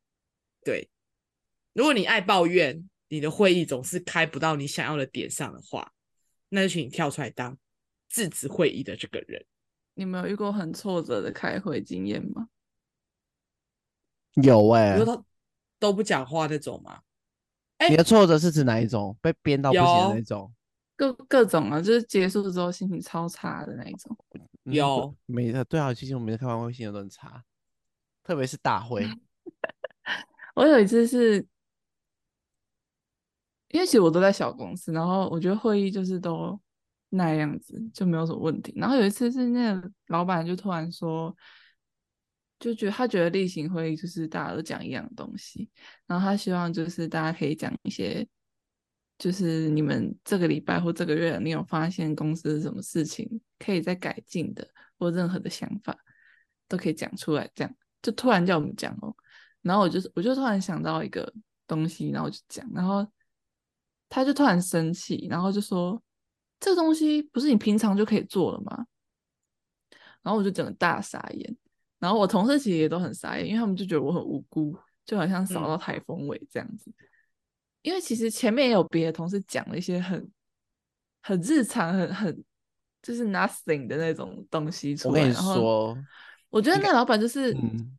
[0.63, 0.91] 对，
[1.73, 5.91] 如果你爱抱怨，你的会议总是开不到你想要的点上的话，
[6.51, 7.57] 那就请你跳出来当
[8.11, 9.43] 制止会议的这个人。
[9.95, 12.49] 你没有遇过很挫折的开会经验吗？
[14.35, 15.25] 有哎、欸，比如说
[15.79, 17.01] 都不讲话那种吗？
[17.89, 19.17] 你的挫折是指哪一种？
[19.23, 20.53] 被编到不行的那种？
[20.97, 24.17] 各各种啊，就是结束之后心情超差的那一种。
[24.65, 27.43] 有，每个对啊，其实我每次开完会心情都很差，
[28.23, 29.09] 特别是大会。
[30.55, 31.37] 我有一次是，
[33.69, 36.61] 因为其实我都在小公司，然后我觉得会议就是都
[37.09, 38.75] 那样子，就没有什么问题。
[38.77, 41.35] 然后有一次是那个老板就突然说。
[42.61, 45.71] 就觉得他觉得例行会议就是大家都讲一样东西，
[46.07, 48.25] 然后他希望就是大家可以讲一些，
[49.17, 54.69] 就是你们这个礼拜或这个月你有发现公司什么事情可以再改进的，
[54.99, 55.97] 或任何的想法
[56.69, 57.51] 都可以讲出来。
[57.55, 59.17] 这样就突然叫我们讲哦，
[59.63, 61.33] 然后我就我就突然想到一个
[61.67, 63.11] 东西，然后我就讲，然后
[64.11, 66.03] 他就突然生气，然后就说
[66.61, 68.85] 这个东西不是你平常就可以做了吗？
[70.23, 71.57] 然后我就整个大傻眼。
[72.01, 76.91] 然后我同事其实也都很傻眼，因为他们就觉得我很无辜，就好像扫到台风尾这样子。
[76.91, 77.07] 嗯、
[77.83, 80.27] 因为其实前面也有别的同事讲了一些很
[81.23, 82.45] 很日常、很很
[83.03, 85.21] 就是 nothing 的那种东西出来。
[85.21, 85.99] 我跟你说，
[86.49, 87.55] 我觉得那老板就是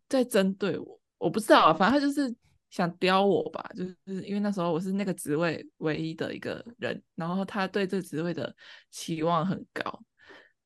[0.09, 2.35] 在针对我，嗯、我不知道啊，反正他就是
[2.71, 8.51] 想刁我吧，就是因为那时候我是那个职位唯一的一个人，然后他对这个职位的
[8.89, 10.03] 期望很高，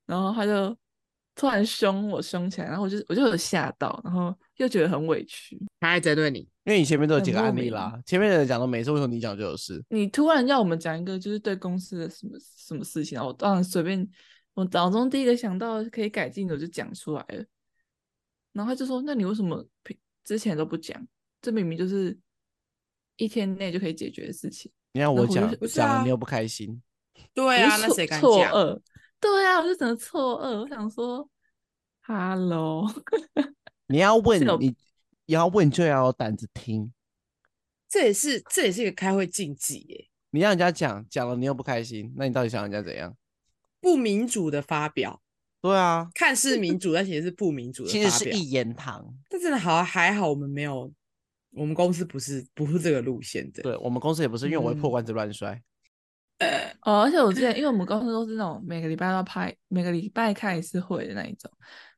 [0.05, 0.73] 然后他就。
[1.35, 5.61] 突然凶我凶起来，然后我就我就有吓到，然后又觉得很委屈。
[5.79, 9.83] 他还针对你，因为你前面都有几个案例啦，前面的人讲都没事，为什么你讲就有事？
[9.89, 14.07] 你突然要我们讲一个就是对公司的什么什么事情，然后我当然随便，
[14.53, 17.43] 我脑中第一个想到可以改进的我就讲出来了。
[18.53, 19.65] 然后他就说：“那你为什么
[20.23, 21.05] 之前都不讲？
[21.41, 22.17] 这明明就是
[23.17, 26.81] 一天内就可以解决的事情。”你让我讲，讲了你又不开心。
[27.33, 28.81] 对啊，那谁敢讲？
[29.19, 30.61] 对啊，我就整个错愕。
[30.61, 31.29] 我想说
[32.01, 32.87] ，Hello，
[33.87, 34.75] 你要问你，
[35.25, 36.93] 你要问就要有胆子听。
[37.87, 40.07] 这也是这也是一个开会禁忌耶。
[40.31, 43.15] 你让人家讲讲了，你又不开心，那你到底想人家怎样？
[43.79, 45.21] 不民主的发表。
[45.61, 48.09] 对啊，看似民主，但其实是不民主的发表。
[48.09, 49.15] 其实是一言堂。
[49.29, 50.91] 但真的好还好，我们没有，
[51.51, 53.63] 我们公司不是不是这个路线的。
[53.63, 55.59] 对，我们公司也不是，因为我会破罐子乱摔。
[56.81, 61.51] 哦，而且我之前，因为我们公司都是那种每个礼拜都要拍，每个礼拜开一次会的那一种，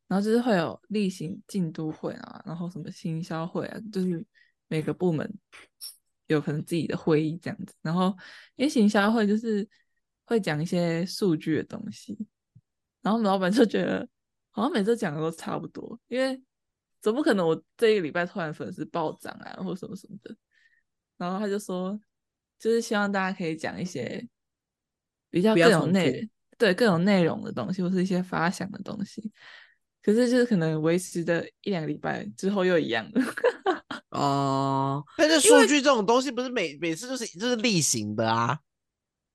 [0.08, 4.26] 然后就是会有例行进度会啊，然后什么行销会啊，就是
[4.68, 5.32] 每个部门
[6.28, 7.74] 有可能自己的会议这样子。
[7.82, 8.16] 然后
[8.56, 9.68] 因为行销会就是
[10.26, 12.18] 会讲一些数据的东西，
[13.02, 14.08] 然后我们老板就觉得
[14.52, 16.42] 好像每次讲的都差不多，因为
[17.02, 20.36] 总不可能我这一个礼拜突然粉丝暴涨啊，或什么什么的。
[21.18, 22.00] 然后他就说。
[22.60, 24.28] 就是希望大家可以讲一些
[25.30, 29.32] 比较更有内容，对更有内容的东西，或是一些发想的东西。
[30.02, 33.22] 可是就是可能维持的一两个礼拜之后又一样了。
[34.12, 38.58] 哦，但是数据这种东西不是每每次都是就是例行的啊。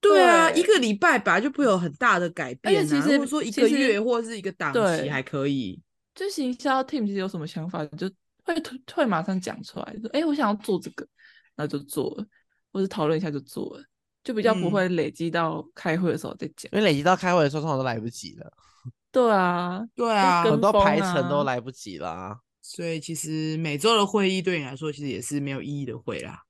[0.00, 2.78] 对啊，一个礼拜本来就不会有很大的改变，啊。
[2.81, 5.81] 而且其实说一个月或者是一个档期还可以。
[6.14, 8.11] 就行销 team 其实有什么想法，就
[8.44, 8.55] 会
[8.94, 11.07] 会马上讲出来，说哎，我想要做这个，
[11.55, 12.26] 那就做了。
[12.72, 13.85] 或者讨论一下就做了，
[14.24, 16.70] 就比较不会累积到开会的时候再讲。
[16.72, 18.52] 因为累积到开会的时候，通常都来不及了。
[19.12, 22.38] 对啊，对啊，啊很多排程都来不及了。
[22.62, 26.42] 所以其实每周的会议对你来说，其实也是没有意义的会啦。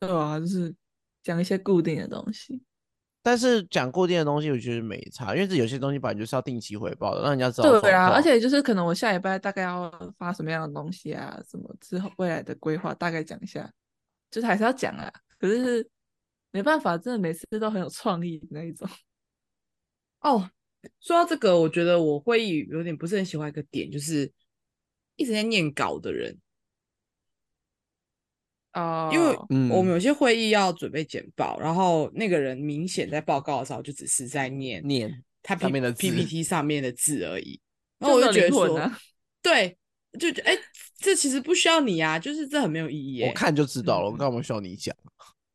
[0.00, 0.74] 对啊，就是
[1.22, 2.62] 讲一些固定的东西。
[3.22, 7.80] 但是讲固定的东西，我觉得没差，因为这有些东西本来就是要定期回报的，让人家知道。
[7.80, 13.70] 对啊，而且就是可能我下礼拜大概要发什么样的东西啊，什么之后未来的规划，大概讲一下。
[14.30, 15.90] 就是还是要讲啊，可是，是
[16.50, 18.88] 没办法，真的每次都很有创意那一种。
[20.20, 20.50] 哦，
[21.00, 24.32] 说到这个，我觉得我会议有点不是很喜欢一个点，就是
[25.16, 26.38] 一直在念稿的人。
[28.72, 29.36] 哦，因为
[29.76, 37.60] 我们有些会议要准备简报，嗯、然后那个人明显在报告的时候就只是在念念他上面的 PPT 上面的字而已，
[37.98, 38.98] 然后我就觉得说，啊、
[39.42, 39.76] 对。
[40.18, 40.62] 就觉得哎、欸，
[40.96, 43.28] 这其实不需要你啊，就是这很没有意义、欸。
[43.28, 44.96] 我看就知道了，我干嘛需要你讲？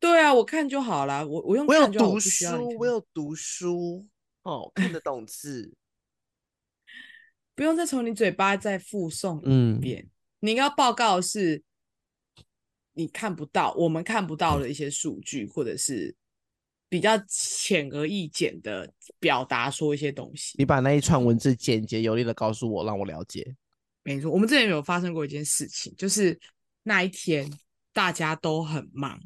[0.04, 1.26] 对啊，我看就好了。
[1.26, 4.06] 我我用我有读书，我有读书
[4.42, 5.72] 哦，看得懂字，
[7.56, 10.02] 不用再从你嘴巴再复诵一遍。
[10.02, 11.62] 嗯、你应该要报告的是
[12.92, 16.14] 你看不到，我们看不到的一些数据，或者是
[16.90, 20.54] 比较浅而易见的表达说一些东西。
[20.58, 23.56] 你把那一串文字简洁有力的告诉我，让我了解。
[24.02, 26.38] 没错，我们之前有发生过一件事情，就是
[26.82, 27.50] 那一天
[27.94, 29.18] 大家都很忙，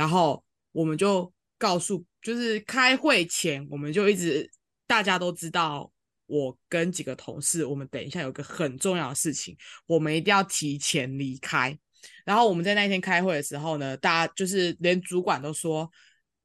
[0.00, 4.50] 然后我们就告诉，就是开会前我们就一直
[4.86, 5.92] 大家都知道，
[6.24, 11.78] 我跟几个同事，我们等一下有个很重要的事情，我们一定要提前离开。
[12.24, 15.86] 然后我们在那一天开会的时候呢，大家就是连主管都说，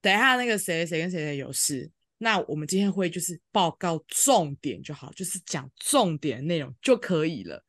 [0.01, 7.63] 等一下那个谁谁跟谁谁有事，那我们今天会就是报告重点就好，就是讲重点内容就可以了。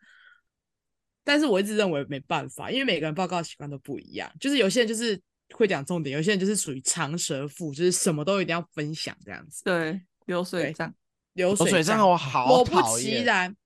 [1.23, 5.21] 但是我一直认为没办法，因为每个人报告习惯都不一样，就是有些人就是
[5.55, 9.63] 会讲重点，有些人就是属于长舌妇，就是什么都一定要分享这样子。
[9.65, 10.95] 对，流水账，
[11.35, 13.57] 流水账我好果不其然，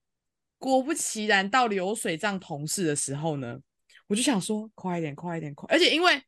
[0.59, 3.59] 果不其然到流水账同事的时候呢，
[4.07, 5.67] 我就想说快一点，快一点，快！
[5.71, 6.23] 而且因为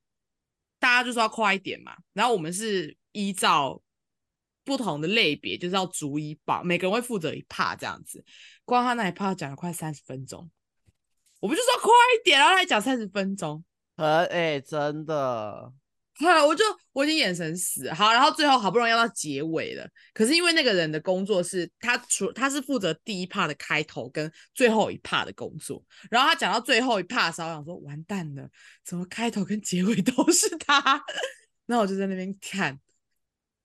[0.79, 3.81] 大家就说要快一点嘛，然后我们是依照
[4.65, 8.25] 不同的类别，就是要逐一报，每个人会负责一 part 这样子。
[8.65, 10.51] 光他那一 part 讲了快三十分钟。
[11.41, 13.65] 我不就说快一点，然后他还讲三十分钟，
[13.97, 15.73] 呃，哎，真的，
[16.15, 28.49] 哈，我就我已经眼神死，好，然后最后好不容易要到结尾了，可是因为那个人的工作是他除他是负责第一 part 的开头跟最后一 part 的工作，然后他讲到最后一 part 的时候，我想说完蛋了，
[28.85, 31.03] 怎么开头跟结尾都是他？
[31.67, 32.81] 那我就在那边看，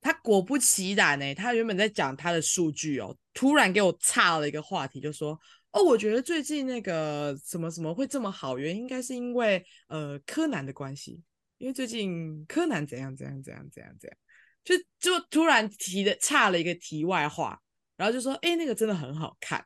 [0.01, 5.39] 他果不其然呢、他原本在讲他的数据哦，突然给我岔了一个话题，就说。
[5.71, 11.21] 哦，我觉得最近那个什么什么会这么好，原因应该是因为呃柯南的关系，
[11.59, 14.17] 因为最近柯南怎样怎样怎样怎样怎样，
[14.63, 17.61] 就就突然提的差了一个题外话，
[17.95, 19.63] 然后就说哎那个真的很好看，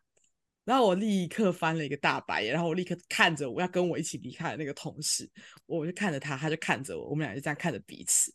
[0.66, 5.30] 然后我立刻翻了一个大白眼，然后我立刻看着我要跟我一起离开的那个同事，
[5.66, 8.34] 我就看着他，他就看着我，我们俩就这样看着彼此，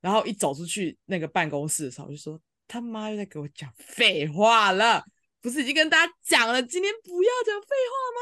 [0.00, 5.02] 然后一走出去那个办公室的时候，我就说他妈又在给我讲废话了。
[5.40, 8.20] 不是已经跟大家讲了，今天不要讲废话吗？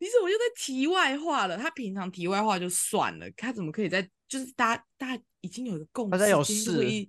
[0.00, 1.58] 你怎么又在题外话了？
[1.58, 7.08] 他平常题外话就算了，他怎么可以在就是大家大家已经有一个共识，大家有事，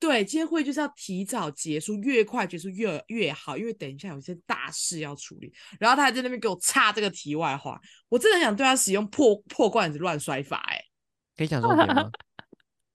[0.00, 5.52] 对，今天会就是要提早结束，越快结束越越好，因为等一下有一些大事要处理。
[5.80, 10.80] 然后他还在那边给我插这个题外话，我真的很想对他使用破破罐子乱摔法，哎，
[11.36, 12.10] 可以讲重点吗？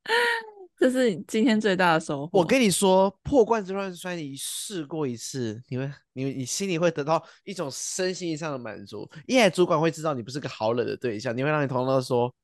[0.84, 2.38] 这是你今天最大的收获。
[2.38, 9.10] 我跟你说，破罐子乱摔，你试过一次，你会，你你心里会得到一种身心上的满足。
[9.26, 12.36] 因为主管会知道你不是个好惹的对象，你会让你同事说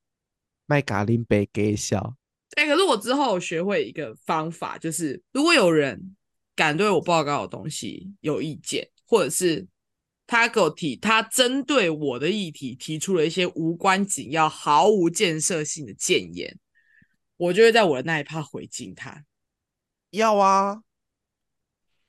[0.67, 2.15] 麦嘎林杯给笑。
[2.55, 6.15] 哎，可是我之后学会一个方法，就是如果有人
[6.55, 9.67] 敢对我报告的东西有意见，或者是
[10.25, 16.57] 他给我提，他针对我的议题提出了一些无关紧要、毫无建设性的建言。
[17.39, 19.23] 我就会在我的那一趴回敬他，
[20.09, 20.83] 要啊，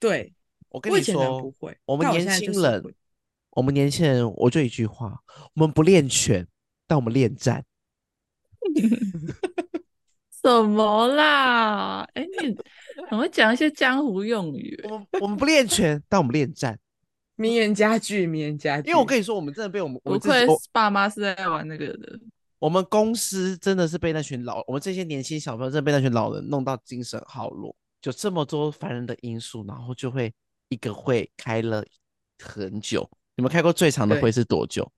[0.01, 0.35] 对，
[0.71, 2.83] 我跟你说，不会，我们年轻人，
[3.51, 5.21] 我们年轻人，我就一句话，
[5.55, 6.45] 我们不练拳，
[6.88, 7.64] 但我们恋战。
[10.43, 12.01] 什么啦？
[12.14, 12.57] 哎、欸，你
[13.09, 14.81] 怎么会讲一些江湖用语？
[14.88, 16.77] 我们我们不练拳，但我们恋战。
[17.37, 18.88] 名言佳句，名言佳句。
[18.88, 22.19] 因为我跟你说，我们真的被我们，不愧爸妈是在玩那个的。
[22.61, 30.33] 我们公司真的是被那群老，我们这些年轻小朋友真的被那群老人弄到精神耗弱，就这么多烦人的因素，然后就会
[30.68, 31.83] 一个会开了
[32.38, 33.11] 很久。
[33.35, 34.92] 你们开过最长的会是多久？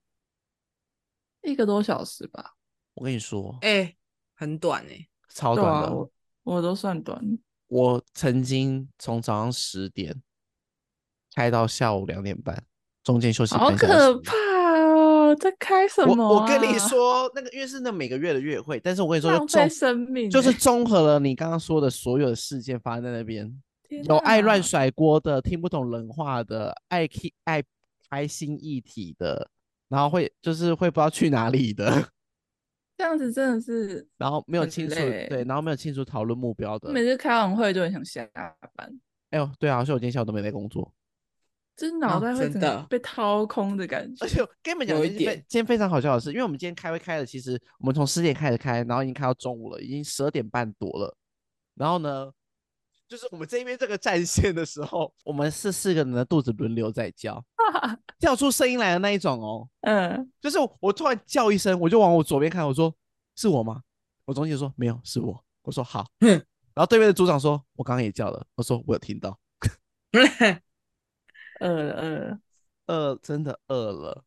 [1.41, 2.53] 一个多小时吧。
[2.95, 3.97] 我跟你说，哎、欸，
[4.35, 6.11] 很短哎、欸，超短的，啊、我，
[6.43, 7.39] 我都算短。
[7.67, 10.21] 我曾经从早上十点
[11.33, 12.61] 开到下午两点半，
[13.03, 13.55] 中间休息。
[13.55, 14.52] 好可怕。
[15.35, 16.27] 在开什么、啊？
[16.29, 23.51] 我我跟你 说，那个因为是那每个月的月会，但是我跟你说，浪费生命、欸，就是综合了你刚刚说的所有的事件发生在那边，
[23.89, 27.07] 有爱乱甩锅的，听不懂人话的，爱
[27.45, 27.63] 爱
[28.09, 29.49] 开心一体的，
[29.89, 32.07] 然后会就是会不知道去哪里的，
[32.97, 38.29] 这样子真的是，然后没有清楚对，然后没有清楚讨论目标的，每次开完会就很想下
[38.75, 38.99] 班。
[39.31, 40.93] 哎呦，对啊，所以我今天下午都没在工作。
[41.75, 51.17] 就是脑袋会真的被掏空的感觉，而且跟你们讲一点，今天非常好笑的是，因为我们今天开会开的，其实我们从十点开始开，然后已经开到中午了，已经十二点半多了。
[51.75, 52.31] 然后呢，
[53.07, 57.43] 就是我们这边这个战线的时候，我们是四个人的肚子轮流在叫，
[58.19, 59.67] 叫出声音来的那一种哦。
[59.81, 62.93] 嗯，就是我突然叫一声，我就往我左边看，我说
[63.35, 63.81] 是我吗？
[64.25, 65.43] 我中间说没有，是我。
[65.63, 66.41] 我说好，然
[66.75, 69.39] 后对面的组长说，我刚刚也叫了，我说我有听到。
[71.59, 72.39] 饿了，饿了，
[72.87, 74.23] 饿，真的饿了。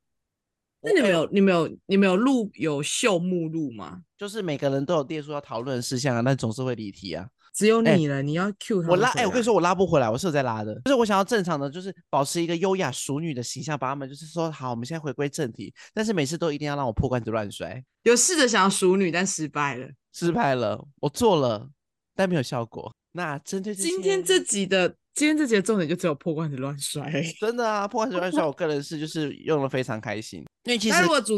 [0.82, 4.02] 那你们有，你们有，你们有录有秀目录吗？
[4.16, 7.26] 就是每个人都有列出要讨论的事项啊，但总是会离题啊。
[7.52, 8.90] 只有你了，欸、你要 Q 他。
[8.90, 10.74] 我拉，哎、欸，我跟你说，我拉不回来，我是有在拉的。
[10.84, 15.72] 就是我想要正常的，就是保持一个优雅淑女的形象，把他们就是说好，我们现在回归正题。
[15.94, 17.82] 但是每次都一定要让我破罐子乱摔。
[18.02, 20.86] 有试着想要淑女，但失败了，失败了。
[21.00, 21.70] 我做了，
[22.14, 22.94] 但没有效果。
[23.12, 27.10] 那针对今天这集的，今天这节重点就只有破罐子乱摔。
[27.40, 30.44] 真的啊，破罐子乱摔，我个人是就是用的非常开心。
[30.62, 31.34] 因为其实如果主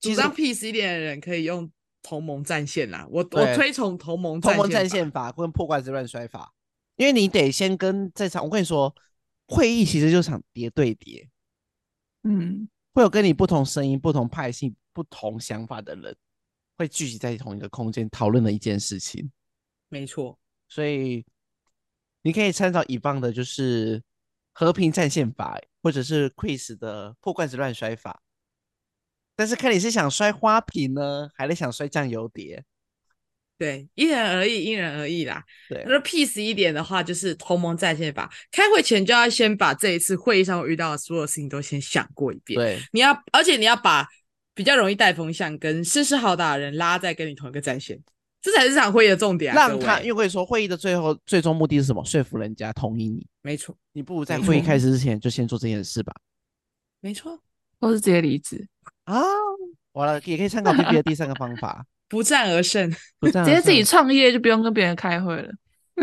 [0.00, 1.70] 主张 peace 一点的人，可以用。
[2.00, 6.54] 同盟战线啦，我我推崇同盟同盟战线法跟破罐子乱摔法，
[6.96, 8.94] 因为你得先跟在场，我跟你说，
[9.48, 11.28] 会议其实就是场叠对叠，
[12.22, 16.16] 嗯，会有跟你不同声音、不同派系、不同想法的人，
[16.78, 19.30] 会聚集在同一个空间讨论的一件事情，
[19.88, 21.26] 没错，所以
[22.22, 24.02] 你可以参照以方的，就是
[24.52, 28.22] 和平战线法，或者是 Chris 的破罐子乱摔法。
[29.36, 32.64] 但是看你是想摔花瓶呢，还是想摔酱油碟？
[33.56, 35.44] 对，因人而异，因人而异啦。
[35.68, 38.32] 对，那 peace 一点的话，就是同盟战线法。
[38.52, 42.56] 开会前就要先把这一次会议上遇到的所有事情都先想过一遍。
[42.56, 44.06] 对，你要，而且你要把
[44.54, 48.00] 比较容易带风向跟声势浩大的人拉在跟你同一个战线，
[48.40, 49.56] 这才是这场会议的重点啊。
[49.56, 52.04] 让他，因为会说会议的最后最终目的是什么？
[52.04, 53.26] 说服人家同意你。
[53.42, 56.12] 没错，你不如在会议开始之前就先做这件事吧。
[57.00, 57.40] 没错，
[57.80, 58.66] 或是直接离职。
[59.04, 59.22] 啊，
[59.92, 65.52] 完了，也可以参考 B B 的第三个方法， 不战而胜，不战而胜，直接自己创业就不用跟别人开会了。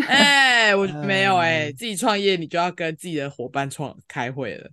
[0.08, 4.70] 哎、欸，我没有哎、欸，自己创业你就要跟自己的伙伴创开会了，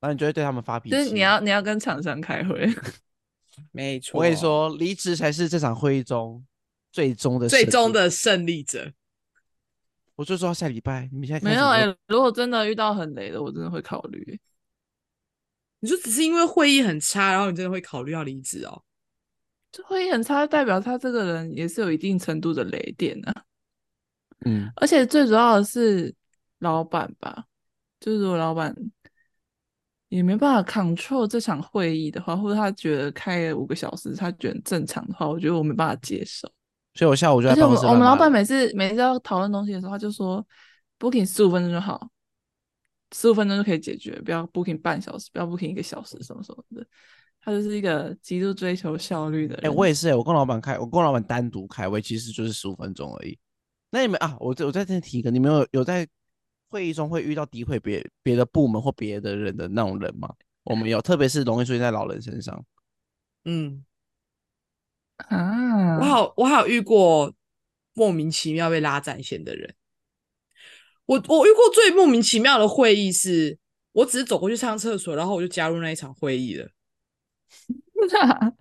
[0.00, 0.96] 那你就会对他们发脾气。
[0.96, 2.66] 就是你要你要跟厂商开会，
[3.72, 4.18] 没错。
[4.18, 6.44] 我跟你说，离职才是这场会议中
[6.90, 8.92] 最终的最终的胜利者。
[10.16, 14.40] 我就说下礼拜你们现在没有哎、欸，如果真的遇到很雷的，我真的会考虑。
[15.80, 18.82] 你说只是因为会议很差，然后你真的会考虑要离职哦？
[19.70, 23.44] 这会议很差，代表他这个人也是有一定程度的雷点啊。
[24.44, 26.12] 嗯，而且最主要的是
[26.58, 27.44] 老板吧，
[28.00, 28.74] 就是如果老板
[30.08, 36.50] 也没办法 control 这场会议的话，或者他觉得开了五个小时，他觉得正常的话，我觉得我没办法接受。
[36.94, 37.86] 所以我下午就在办公室。
[37.86, 40.44] 我们老板每次每次要讨论东西的时候，他就说
[40.98, 42.08] booking 十五分钟就好。
[43.14, 46.86] 十五分钟就可以解决，不要 booking 半小时，不要 booking 一个小时，什么什么的。
[47.40, 49.66] 他就是一个极度追求效率的人。
[49.66, 53.38] 哎、欸，我也是、欸，我跟老板开，我跟老板单独开会，其实就是十五分钟而已。
[53.90, 56.06] 那你们啊，我我在这提一个，你们有有在
[56.68, 60.32] 会议中会遇到诋毁别别的部门或别的人的那种人吗？
[60.64, 62.64] 我们有，特别是容易出现在老人身上。
[63.44, 63.84] 嗯，
[65.16, 67.34] 啊，我好我好遇过
[67.94, 69.74] 莫名其妙被拉战线的人。
[71.06, 73.58] 我我遇过最莫名其妙的会议是，
[73.92, 76.68] 我只是走过去上厕所，然后我就加入那一场会议了。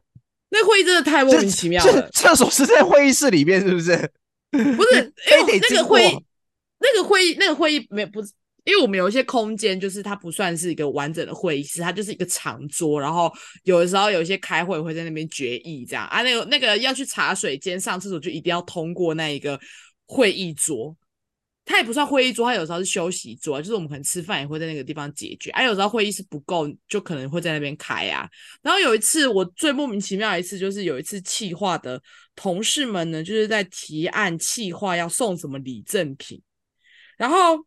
[0.49, 2.10] 那会议真的太莫名其妙了。
[2.12, 4.12] 厕所是在会议室里面，是不是？
[4.49, 6.26] 不是， 因为那个会议，
[6.80, 8.32] 那个会议，那个会议没不是，
[8.63, 13.32] 因为我们有一些空间，就是它不算是一个完整的会议室，它就是一个长桌，然后
[13.63, 19.59] 有的时候有一些开会会在那边决议这样啊，那个那个要去茶水间上厕所，就一定要通过那一个
[20.05, 20.95] 会议桌。
[21.69, 25.49] 它也不算会议桌，它有时候是休息桌，就是我们可能吃饭也会在那个地方解决。
[25.49, 28.25] 哎、啊，有时候会议室不够，就可能会在那边开啊。
[28.61, 32.01] 然后有一次，我最莫名其妙一次，就是有一次企划的
[32.38, 36.41] 同事们呢，就是在提案企划要送什么礼赠品，
[37.18, 37.65] 然后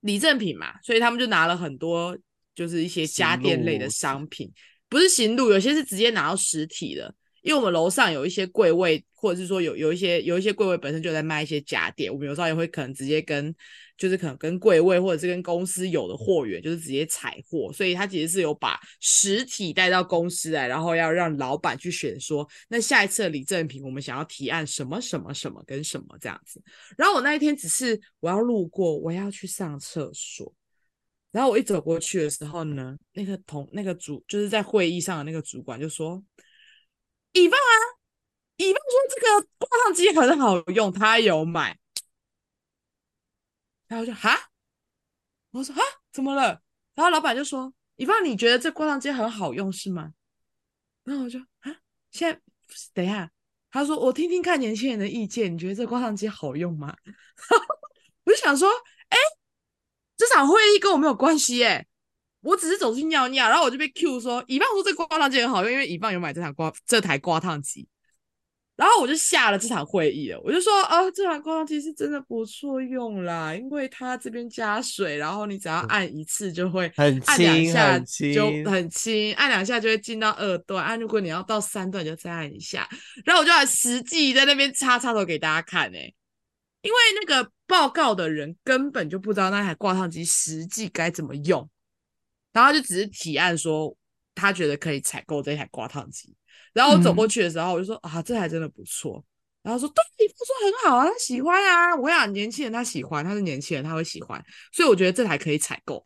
[0.00, 2.16] 礼赠品嘛，所以他们就拿了很多，
[2.54, 4.50] 就是一些家电类的商品，
[4.88, 7.14] 不是行路，有些是直接拿到实体的。
[7.42, 13.54] 因为我们楼上有一些柜位，或者是说有有一些有一些柜位本身就在卖一些家电，我们有时候也会可能直接跟，
[13.96, 26.62] 就是可能跟柜位或者是跟公司有的货源，就是直接采货，所以他其实是有把实体带到公司来，然后要让老板去选说，那下一次的礼赠品我们想要提案什么什么什么跟什么这样子。
[26.96, 30.54] 然后我那一天只是我要路过，我要去上厕所，
[31.32, 36.22] 然后我一走过去的时候呢，那个同那个主就是在会议上的那个主管就说。
[37.32, 37.74] 乙方啊，
[38.56, 41.78] 乙方说这个挂烫机很好用，他有买。
[43.88, 44.50] 然后我就哈，
[45.50, 46.62] 我说哈，怎么了？
[46.94, 50.12] 然后老板就说：“乙方，你觉得这挂烫机很好用是吗？”
[51.04, 51.76] 然后我就啊，
[52.10, 52.40] 现在
[52.94, 53.30] 等一下，
[53.70, 56.94] 他说我听听看年轻人的意见，你觉得这挂烫机好用吗？
[58.24, 58.70] 我就想说，
[59.08, 59.16] 哎，
[60.16, 61.86] 这场会议跟我没有关系耶。
[62.42, 67.88] 我只是走去尿尿，然后我就被 Q 说，乙方说这个挂烫机很好用，因为乙方有买这台挂这台挂烫机。
[68.74, 77.98] 然后我就下了这场会议了，我就说啊，这台挂烫机是真的不错用啦，因为它这边加水，然后你只要按一次就会很轻，按两下
[78.34, 82.88] 就很轻，按两下就会进到二段，按如果你要到三段就再按一下。
[83.24, 86.14] 然后我就来实际在那边插插头给大家看呢、欸，
[86.80, 91.68] 因为那个报告的人根本就不知道那台挂烫机实际该怎么用，
[92.52, 93.94] 然后就只是提案说
[94.34, 96.34] 他觉得可以采购这台挂烫机。
[96.72, 99.24] 然后我走过去的时候，我就说、嗯、啊，这台真的不错。
[99.62, 101.94] 然后说对，你不说很好啊，他喜欢啊。
[101.94, 104.42] 我跟你讲，年轻人他喜欢，他是年轻人，他会喜欢。
[104.72, 106.04] 所以我觉得这台可以采购。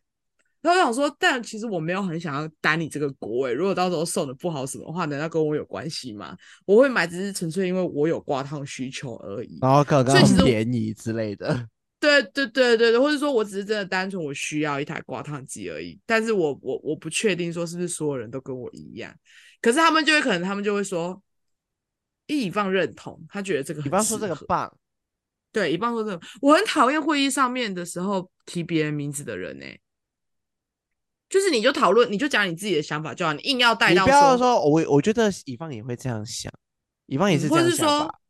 [0.60, 3.52] 然后我想说，但其实我没有很想要担你这个锅诶。
[3.52, 6.36] 如果到时候送的不好什么的话，难道跟我有关系吗？
[6.66, 9.58] 我会买只是纯粹因为我有挂烫需求而已。
[9.62, 11.68] 然后刚刚很便宜之类的。
[11.98, 15.98] 对对对对对，或者说我只是真的单纯我需要一台挂烫机而已。
[16.04, 19.14] 但是我我我不确定说是不是所有人都跟我一样。
[19.62, 21.20] 可是他们就会可能，他们就会说，
[22.26, 24.72] 乙方认同，他觉得这个，乙方说这个棒，
[25.50, 29.80] 对，乙方说这个，我很讨厌会议上面的时候提别人名字的人呢、欸，
[31.28, 36.52] 就是你就讨论，你就讲你自己的想法就好，你硬要带到说，你不要说，我我觉得乙方也会这样想，
[37.06, 38.20] 乙方也是这样想、嗯，或是说，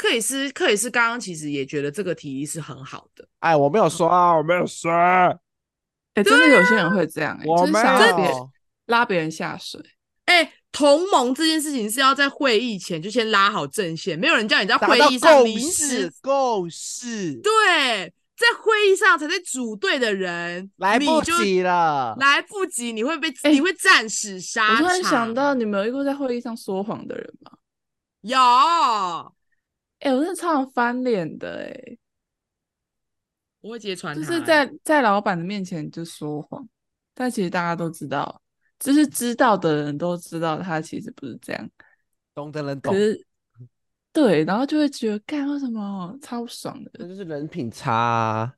[0.00, 5.36] 克里斯克里斯刚刚其实也觉得这个提议是很好的，哎，我没有说啊，我没有说，哎、
[6.14, 8.50] 欸，真的有些人会这样、欸，我没有
[8.86, 9.80] 拉别人下水，
[10.24, 10.52] 哎、欸。
[10.72, 17.34] 同盟这件事情是要在会议前就先拉好阵线，没有人叫你在会议上临时共识。
[17.42, 24.76] 对，在会议上才在组队的人来不及了，来不及，你会被、欸、你会战死沙场。
[24.76, 27.50] 我突然想到，你们有遇过在会议上说谎的人吗？
[28.20, 28.38] 有，
[30.00, 31.98] 哎、欸，我真的超常翻脸的哎、欸，
[33.60, 36.68] 我会揭穿他、欸，就是在在老板的面前就说谎，
[37.14, 38.42] 但其实大家都知道。
[38.78, 41.70] 就是知道的人都知道，他其实不是这样，
[42.34, 42.94] 懂的人懂。
[42.94, 43.26] 可是，
[44.10, 46.90] 对，然后就会觉得，干为什么超爽的？
[46.94, 48.54] 这就是人品差啊。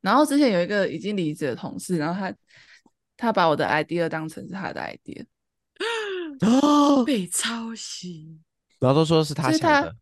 [0.00, 2.34] 然后之前有一个已经离职的同事，然后他
[3.16, 5.24] 他把我的 idea 当成是他的 idea，
[6.60, 8.40] 哦，被抄袭，
[8.80, 9.94] 然后都说是他想的。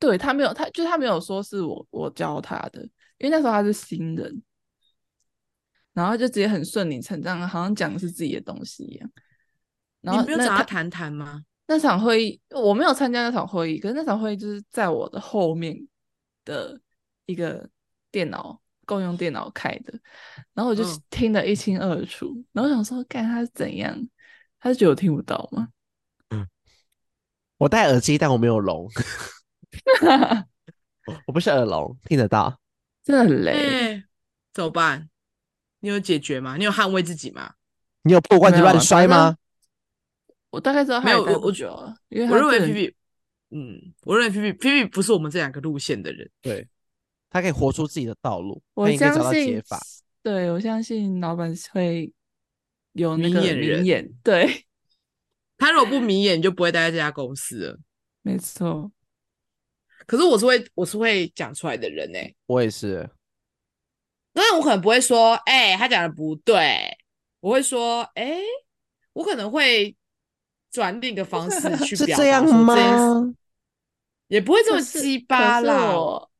[0.00, 2.82] 对他没有，他就他没有说是我我教他的，
[3.18, 4.42] 因为那时候他是新人。
[5.92, 9.10] 然后就直接很顺理成章，好像讲的是自己的东西一样。
[10.00, 11.42] 然后你没有找他谈谈吗？
[11.66, 15.76] 那场会议我没有参加那场会议，可是那场会议就是在我的后面
[16.44, 16.80] 的
[17.26, 17.68] 一个
[18.12, 19.92] 电脑共用电脑开的，
[20.54, 22.32] 然后我就听得一清二楚。
[22.36, 24.08] 嗯、然后我想说，看他是怎样？
[24.60, 25.68] 他是觉得我听不到吗？
[26.30, 26.46] 嗯，
[27.58, 28.88] 我戴耳机，但我没有聋，
[31.26, 32.60] 我不是耳聋，听得到，
[33.02, 34.04] 真的很累，欸、
[34.52, 35.08] 怎么办？
[35.80, 36.56] 你有解决吗？
[36.56, 37.54] 你有捍卫自己吗？
[38.02, 39.36] 你有破罐子乱摔吗？
[40.50, 41.52] 我大概知道没有，我我
[42.08, 42.96] 因为我认为 P P，
[43.50, 46.28] 嗯，我认为 P P P P 不是我们这两个路线的人。
[46.42, 46.68] 对，
[47.30, 49.80] 他可以活出自己的道路，我相信，他应该找到解法。
[50.22, 52.12] 对，我相信老板会
[52.92, 53.78] 有那个明眼人。
[53.78, 54.66] 明眼对，
[55.56, 57.78] 他如果不明眼，就不会待在这家公司了。
[58.22, 58.90] 没错。
[60.10, 62.34] 可是我是会，我是会讲出来的人呢、欸。
[62.46, 63.08] 我也是。
[64.32, 66.98] 但是我可能不会说，哎、欸，他讲的不对。
[67.38, 68.42] 我会说，哎、欸，
[69.12, 69.96] 我可能会
[70.68, 72.24] 转另一个方式去 表达。
[72.24, 72.74] 这样吗？
[74.26, 75.92] 也不会这么鸡巴啦。
[75.96, 76.30] 我，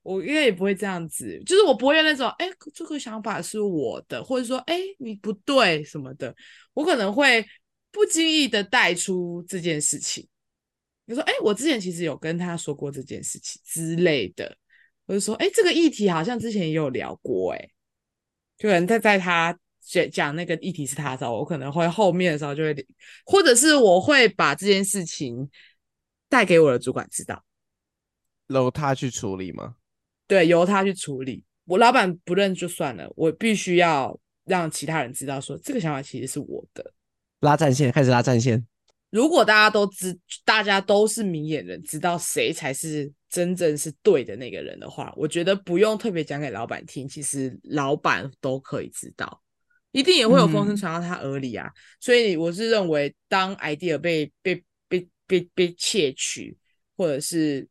[0.00, 6.34] 我应该也不会这样子，就是我不会用那种，哎、欸，这个想法是我的，或者说，哎、欸，你不对什么的。
[6.72, 7.46] 我可能会
[7.90, 10.26] 不经意的带出这件事情。
[11.10, 14.56] 你说，哎、欸，我之前其实有跟他说过这件事情之类的。
[15.06, 17.70] 我就说，哎、欸，这个议题好像之前也有聊过、欸，哎，
[18.56, 22.86] 就可能在在他讲讲那个议题是他的时候，我可能会后面的时候就会，
[23.26, 25.50] 或者是我会把这件事情
[26.28, 27.44] 带给我的主管知道，
[28.46, 29.74] 由他去处理吗？
[30.28, 31.42] 对，由他去处理。
[31.64, 36.92] 我老板不认就算了，我必须要让其他人知道说，说这个想法其实是我的。
[37.40, 38.64] 拉战线，开始拉战线。
[39.10, 49.42] 如果大家都知，大家都是明眼人，知道谁才是真正是对的那个人的话，我觉得不用特别讲给老板听，其实老板都可以知道，
[49.90, 51.66] 一定也会有风声传到他耳里啊。
[51.66, 56.56] 嗯、所以我是认为，当 idea 被被被被被窃取，
[56.96, 57.66] 或者是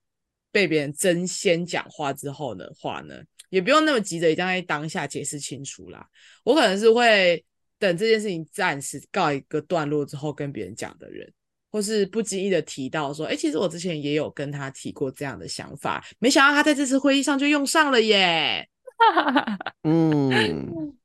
[0.51, 3.15] 被别人争先讲话之后的话呢，
[3.49, 6.05] 也不用那么急着一定要在当下解释清楚啦。
[6.43, 7.41] 我可能是会。
[7.79, 11.31] 等这件事情暂时告一个段落之后，跟别人讲的人，
[11.71, 18.67] 或是不经意的提到说，哎、欸，其实我之前也有跟他提过这样的想法，没想到他在这次会议上就用上了耶。
[19.87, 20.29] 嗯，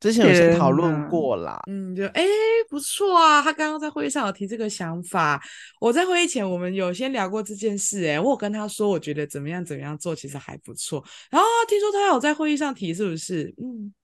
[0.00, 1.62] 之前有先讨论过啦。
[1.70, 2.28] 嗯，就哎、欸、
[2.68, 5.40] 不错啊，他刚刚在会议上有提这个想法。
[5.80, 11.04] 我在会议前我们有先聊过这件事、欸，哎，我有跟他说我觉得怎么样怎么样做其实还不错。
[11.30, 13.54] 然后听说他有在会议上提，是不是？
[13.58, 13.94] 嗯，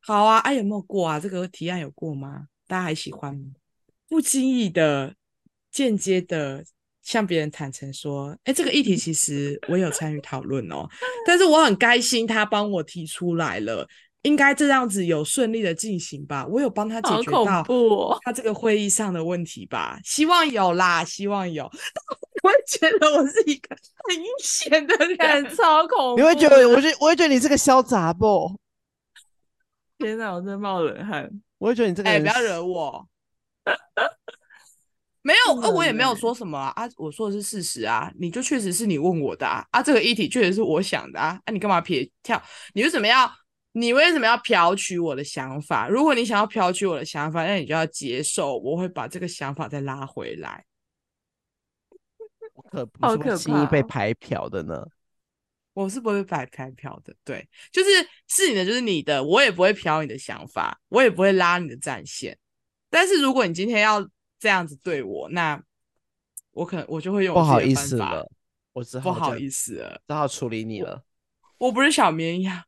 [0.00, 1.20] 好啊，哎、啊、有没有过啊？
[1.20, 2.46] 这个提案有过吗？
[2.66, 3.52] 大家还喜欢吗？
[4.08, 5.14] 不经意的、
[5.70, 6.64] 间接的。
[7.02, 10.86] 向别人坦诚说：“哎，这个议题其实我有参与讨论哦，
[11.26, 13.88] 但是我很开心他帮我提出来了，
[14.22, 16.46] 应该这样子有顺利的进行吧？
[16.46, 17.64] 我有帮他解决到
[18.20, 19.98] 他这个会议上的问题吧？
[20.04, 21.64] 希望有啦，希望有。
[22.44, 23.74] 我会觉得我是一个
[24.06, 26.16] 很阴险的人， 超恐怖。
[26.16, 28.54] 你会觉得，我觉我会觉得你是个潇洒不？
[30.00, 31.30] 天哪，我真的冒冷汗。
[31.58, 33.06] 我会觉得你这个人，哎，不要惹我。”
[35.22, 42.42] 没有，呃，我也没有说什么啊，啊，我说的是事实啊，你就确实是你问我的啊，啊，这个议题确实是我想的啊，啊，你干嘛撇跳？
[42.74, 43.30] 你为什么要？
[43.72, 45.86] 你为什么要剽取我的想法？
[45.88, 50.64] 如果你想要剽取我的想法，那你就要接受，我会把这个想法再拉回来。
[52.54, 54.84] 我可不是会轻易被排嫖的呢，
[55.72, 57.90] 我是不会被白白嫖的，对，就是
[58.28, 62.38] 是你的就是你的，我也不会剽你的想法，我也不会拉你的战线。
[62.88, 64.08] 但是如果你今天要。
[64.42, 65.62] 这样子对我，那
[66.52, 68.26] 我可能我就会用不好意思了，
[68.72, 71.04] 我只好不好意思了，只好处理你了。
[71.58, 72.64] 我，我不是小绵羊，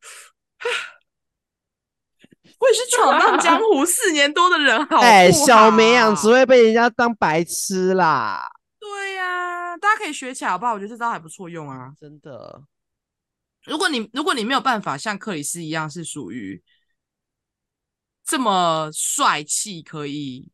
[2.58, 5.02] 我也是闯荡江 湖四年多的人好，好。
[5.02, 8.46] 哎、欸，小绵羊只会被人家当白痴啦。
[8.78, 10.74] 对呀、啊，大家可以学起来好不好？
[10.74, 12.62] 我觉得这招还不错用啊，真的。
[13.64, 16.62] 如果你如果你没有办法像克里斯一样是属于
[18.24, 20.50] 这么帅气，可以。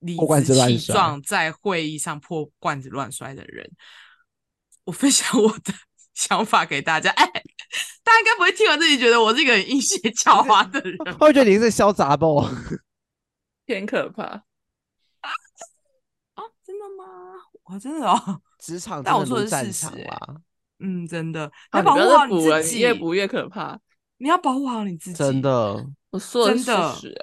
[0.00, 3.66] 理直气壮在会议上破罐子乱摔的人，
[4.84, 5.72] 我分享我的
[6.12, 7.08] 想法给大家。
[7.12, 12.46] 哎，大家应该不会听完自己觉得我是一个很阴险狡猾的人， 会觉得你是潇洒不？
[13.64, 14.42] 偏可怕啊！
[16.62, 17.04] 真的吗？
[17.62, 20.36] 我真的哦，职场，但我说的是事实啊。
[20.84, 23.78] 嗯，真的，要保护好你自己，越补越可怕。
[24.18, 27.14] 你要保护好你自己，真的，我说的是事实。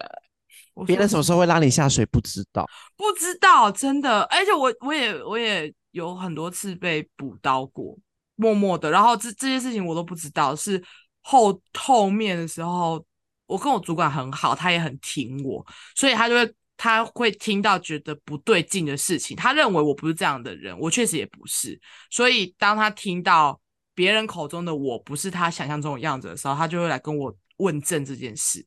[0.85, 2.05] 别人什么时候会拉你下水？
[2.07, 4.23] 不知道，不知道，真的。
[4.23, 7.95] 而且我我也我也有很多次被补刀过，
[8.35, 8.89] 默默的。
[8.89, 10.81] 然后这这些事情我都不知道，是
[11.21, 13.03] 后后面的时候，
[13.45, 15.63] 我跟我主管很好，他也很挺我，
[15.95, 21.79] 所以他就会他会听到觉得不对劲的事情，他认为我不是这样的人，我确实也不是。
[22.09, 23.61] 所以当他听到
[23.93, 28.65] 别人口中的我不是他想象中的样子的时候，他就会来跟我问证这件事，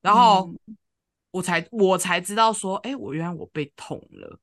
[0.00, 0.50] 然后。
[0.66, 0.76] 嗯
[1.32, 4.38] 我才我才知道说，哎、欸，我原来我被捅了，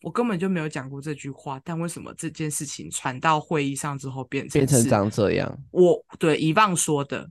[0.00, 5.56] 我根本就没有讲过这句话，但为什么这件事情传到会议上之后变成变成长这样？
[5.70, 7.30] 我对乙方说的，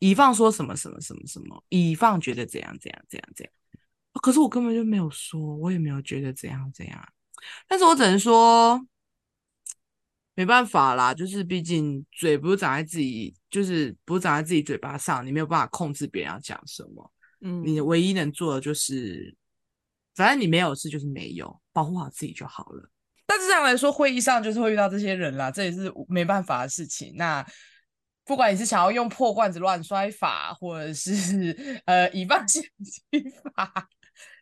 [0.00, 3.52] 乙方说什么什么什么什么，乙方觉得怎样怎样怎样怎样，
[4.14, 7.12] 可是我根本就没有说，我也没有觉得怎样怎样，
[7.68, 8.80] 但是我只能说，
[10.34, 17.12] 没办法啦，就是毕竟嘴不是长在自己，就是不是长在自己嘴巴上，你没有办法控制别人要讲什么。
[17.42, 19.34] 嗯，你唯一能做的就是，
[20.14, 22.90] 反正你没有事就是没有，保护好自己就好了。
[23.26, 27.14] 但是这样来说，会议上就是会遇到这些人啦，这也是没办法的事情。
[27.16, 27.46] 那
[28.24, 33.88] 不管你是想要用破罐子乱摔法，或者是 呃以棒献计法、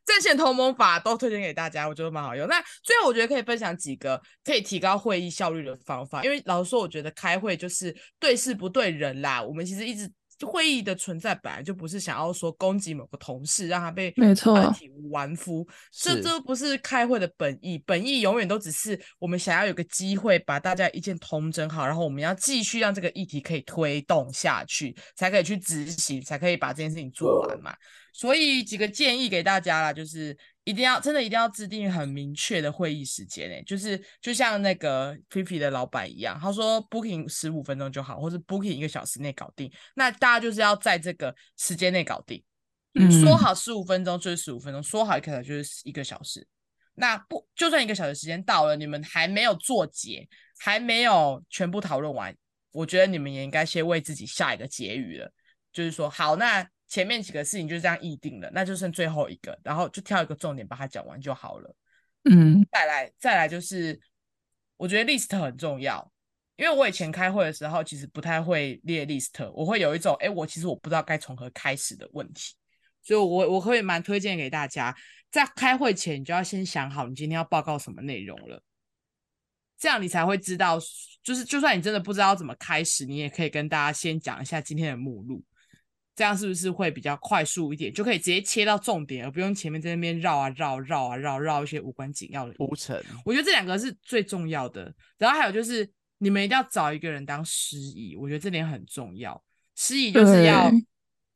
[0.08, 2.48] 战线同盟法，都推荐给大家，我觉得蛮好用。
[2.48, 9.42] 那最后我觉得可以分享几个可以提高会议效率的方法，因为老实说，我觉得开会就是对事不对人啦。
[9.42, 10.10] 我们其实一直。
[10.46, 17.76] 会议的存在本来就不是想要说攻击某个同事，让他被没错体无完肤，这这不是开会的本意。
[17.84, 27.74] 本意永远都只是我们想要有个机会把大家意见统整好，然后我们要继续让这个议题可以推动下去，才可以去执行，才可以把这件事情做完嘛。
[28.18, 30.36] 所以几个建议给大家啦，就是。
[30.64, 39.72] 一定要真的一定要制定很明确的会议时间诶，就是就像那个 Pipi 的老板一样，他说 Booking 十五分钟就好，或是 Booking 一个小时内搞定。
[39.94, 42.44] 那大家就是要在这个时间内搞定。
[43.00, 46.46] 嗯，说好十五分钟就是十五分钟，说好一个小时就是一个小时。
[46.96, 52.36] 那不就算一个小时时间到了，你们还没有做结，还没有全部讨论完，
[52.72, 55.32] 我觉得你们也应该先为自己下一个结语了，
[55.72, 56.68] 就是说好那。
[56.88, 61.76] 前面几个事情就这样议定了，那就剩最后一个，然后就挑一个重点把它讲完就好了。
[62.24, 64.00] 嗯，再来再来就是，
[64.76, 66.10] 我觉得 list 很重要，
[66.56, 72.54] 因为我以前开会的时候其实不太会列 list，我会有一种哎，我其实我不知道该从何开始的问题，
[73.02, 74.94] 所以我我会蛮推荐给大家，
[75.30, 78.62] 在开会前你就要先想好你今天要报告什么内容了，
[79.78, 80.78] 这样你才会知道，
[81.22, 85.44] 就是就算你真的不知道怎么开始，你也可以跟大家先讲一下今天的目录。
[86.18, 93.00] 这样是不是会比较快速一点，就可以直接切到重点，而不用前面在那边绕啊绕绕啊绕绕一些无关紧要的铺陈？
[93.24, 94.92] 我觉得这两个是最重要的。
[95.16, 95.88] 然后还有就是，
[96.18, 99.40] 你们一定要找一个人当司仪，我觉得这点很重要。
[99.76, 100.68] 司仪就是要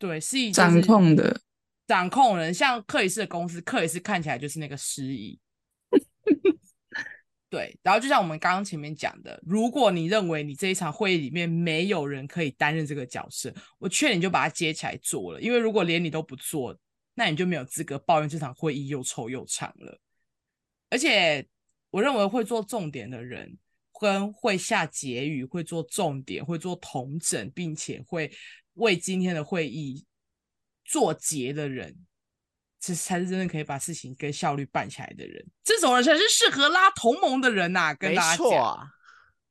[0.01, 1.41] 对司仪掌控的
[1.87, 5.39] 掌控人，像克里斯的公司，克里斯看起来就是那个司仪。
[7.53, 16.75] 对，然后就像我们刚刚前面讲的，如果你认为你这一场会议里面没有人可以担任这个角色，我劝你就把它接起来做了，因为如果连你都不做，
[17.13, 20.01] 那你就没有资格抱怨这场会议又臭又长了。
[20.89, 21.47] 而且，
[21.91, 23.59] 我认为会做重点的人，
[24.01, 28.33] 跟会下结语、会做重点、会做同整，并且会
[28.77, 30.07] 为今天的会议
[30.87, 31.95] 做结的人。
[32.85, 37.95] 这才是真的可以把事情跟效率办起来的人，这种人才是适合拉同盟的人呐、啊！
[37.95, 38.89] 跟大家讲，没错，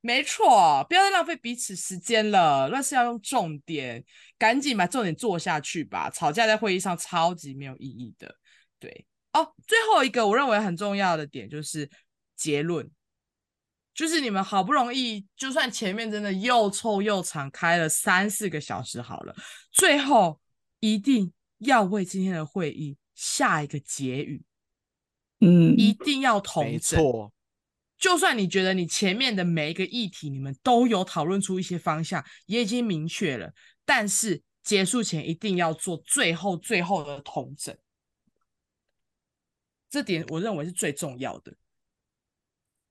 [0.02, 4.04] 没错，不要再浪费彼此时间了，那是要用重点，
[4.38, 6.10] 赶紧把重点做下去吧。
[6.10, 8.36] 吵架在会议上超级没有意义的。
[8.78, 11.90] 对哦，最后一个我认为很重要的点就是
[12.36, 12.92] 结论，
[13.94, 19.34] 就是你们好不容易，就算前面真的又臭又长，开了三四个小时好了，
[19.72, 20.42] 最后
[20.82, 22.98] 一定要为今天的会议。
[23.24, 24.42] 下一个结语，
[25.42, 26.72] 嗯，一定要同整。
[26.72, 27.32] 没错，
[28.00, 33.54] 就算你觉得你前面的每一个议题，你们都有讨论出一些方向，也已经明确了，
[33.86, 37.78] 但是结束前一定要做最后最后的统整。
[39.88, 41.54] 这点我认为是最重要的，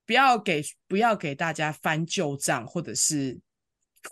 [0.06, 3.40] 不要给不要给大家翻旧账或者是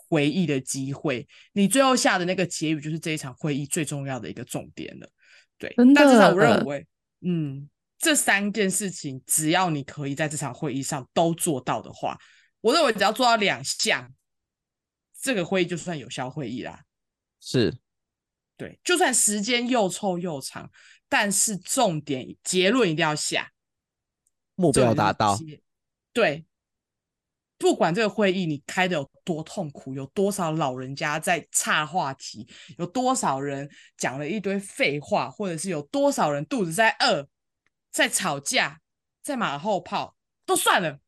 [0.09, 1.25] 回忆的机会。
[1.53, 5.09] 你最后下的那个结语，就是这一场会议最重要的一个重点了。
[5.59, 6.87] 对，但至少我认为，
[7.21, 12.17] 嗯，这三件事情，只要你可以在这场会议上都做到的话，
[12.61, 14.11] 我认为只要做到两项，
[15.21, 16.83] 这个会议就算有效会议啦。
[17.41, 17.77] 是，
[18.57, 20.71] 对，就算时间又臭又长，
[21.07, 23.51] 但是重点结论一定要下，
[24.55, 25.37] 目标达到，
[26.13, 26.45] 对。
[27.59, 32.47] 不管这个会议你开的有多痛苦，有多少老人家在岔话题，
[32.77, 37.27] 有多少人讲了一堆废话，或者是有多少人肚子在饿，
[37.91, 38.79] 在吵架，
[39.21, 40.99] 在马后炮，都算了。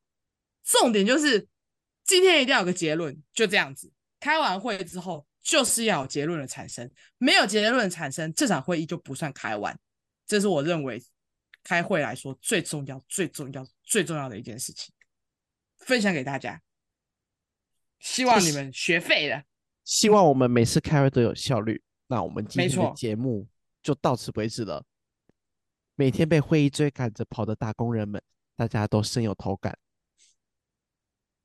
[0.63, 1.47] 重点就是
[2.03, 3.91] 今天一定要有个结论，就这样子。
[4.19, 9.75] 开完会之后，就是要有结论的产生，没有结论的产生，这场会议就不算开完。
[10.27, 11.01] 这是我认为
[11.63, 14.93] 开会来说最重要、最重要、最重要的一件事情。
[15.85, 16.61] 分享给大家，
[17.99, 19.43] 希望你们学废了。
[19.83, 21.83] 希望我们每次开会都有效率。
[22.07, 23.47] 那我们今天的节目
[23.81, 24.85] 就到此为止了。
[25.95, 28.21] 每天被会议追赶着跑的打工人们，
[28.55, 29.77] 大家都深有同感。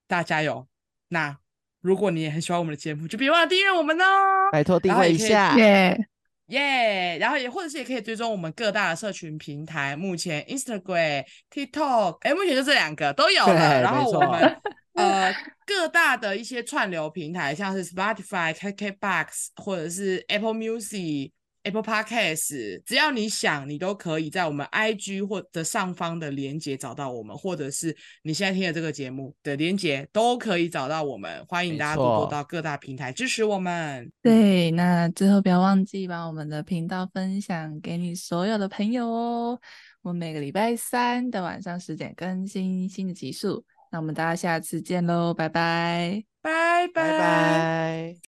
[0.06, 0.66] 大家加油！
[1.08, 1.38] 那
[1.80, 4.04] 如果你也很喜欢我们的节目，就别忘了订阅我们哦。
[4.52, 5.54] 拜托订阅一下，
[6.46, 7.18] 耶耶！
[7.18, 13.82] 然后也或者是也可以追踪我们各大的社群平台，目前 Instagram、TikTok，哎，目前就这两个都有了。
[13.82, 14.56] 然后我们
[14.94, 15.34] 呃
[15.66, 19.26] 各大的一些串流平台，像是 Spotify、KKBox
[19.56, 21.32] 或者是 Apple Music。
[21.66, 31.44] Apple Podcast，只要你想，你都可以在我们 IG 或者上方的连接找到我们，或者是你现在听的这个节目的连接都可以找到我们。
[31.48, 34.08] 欢迎大家多多到各大平台支持我们。
[34.22, 39.60] 对，那最后不要忘记把我们的频道分享给你所有的朋友哦。
[40.02, 43.64] 我们每个礼拜三的晚上十点更新新的集数。
[43.90, 48.16] 那我们大家下次见喽，拜拜，拜拜拜。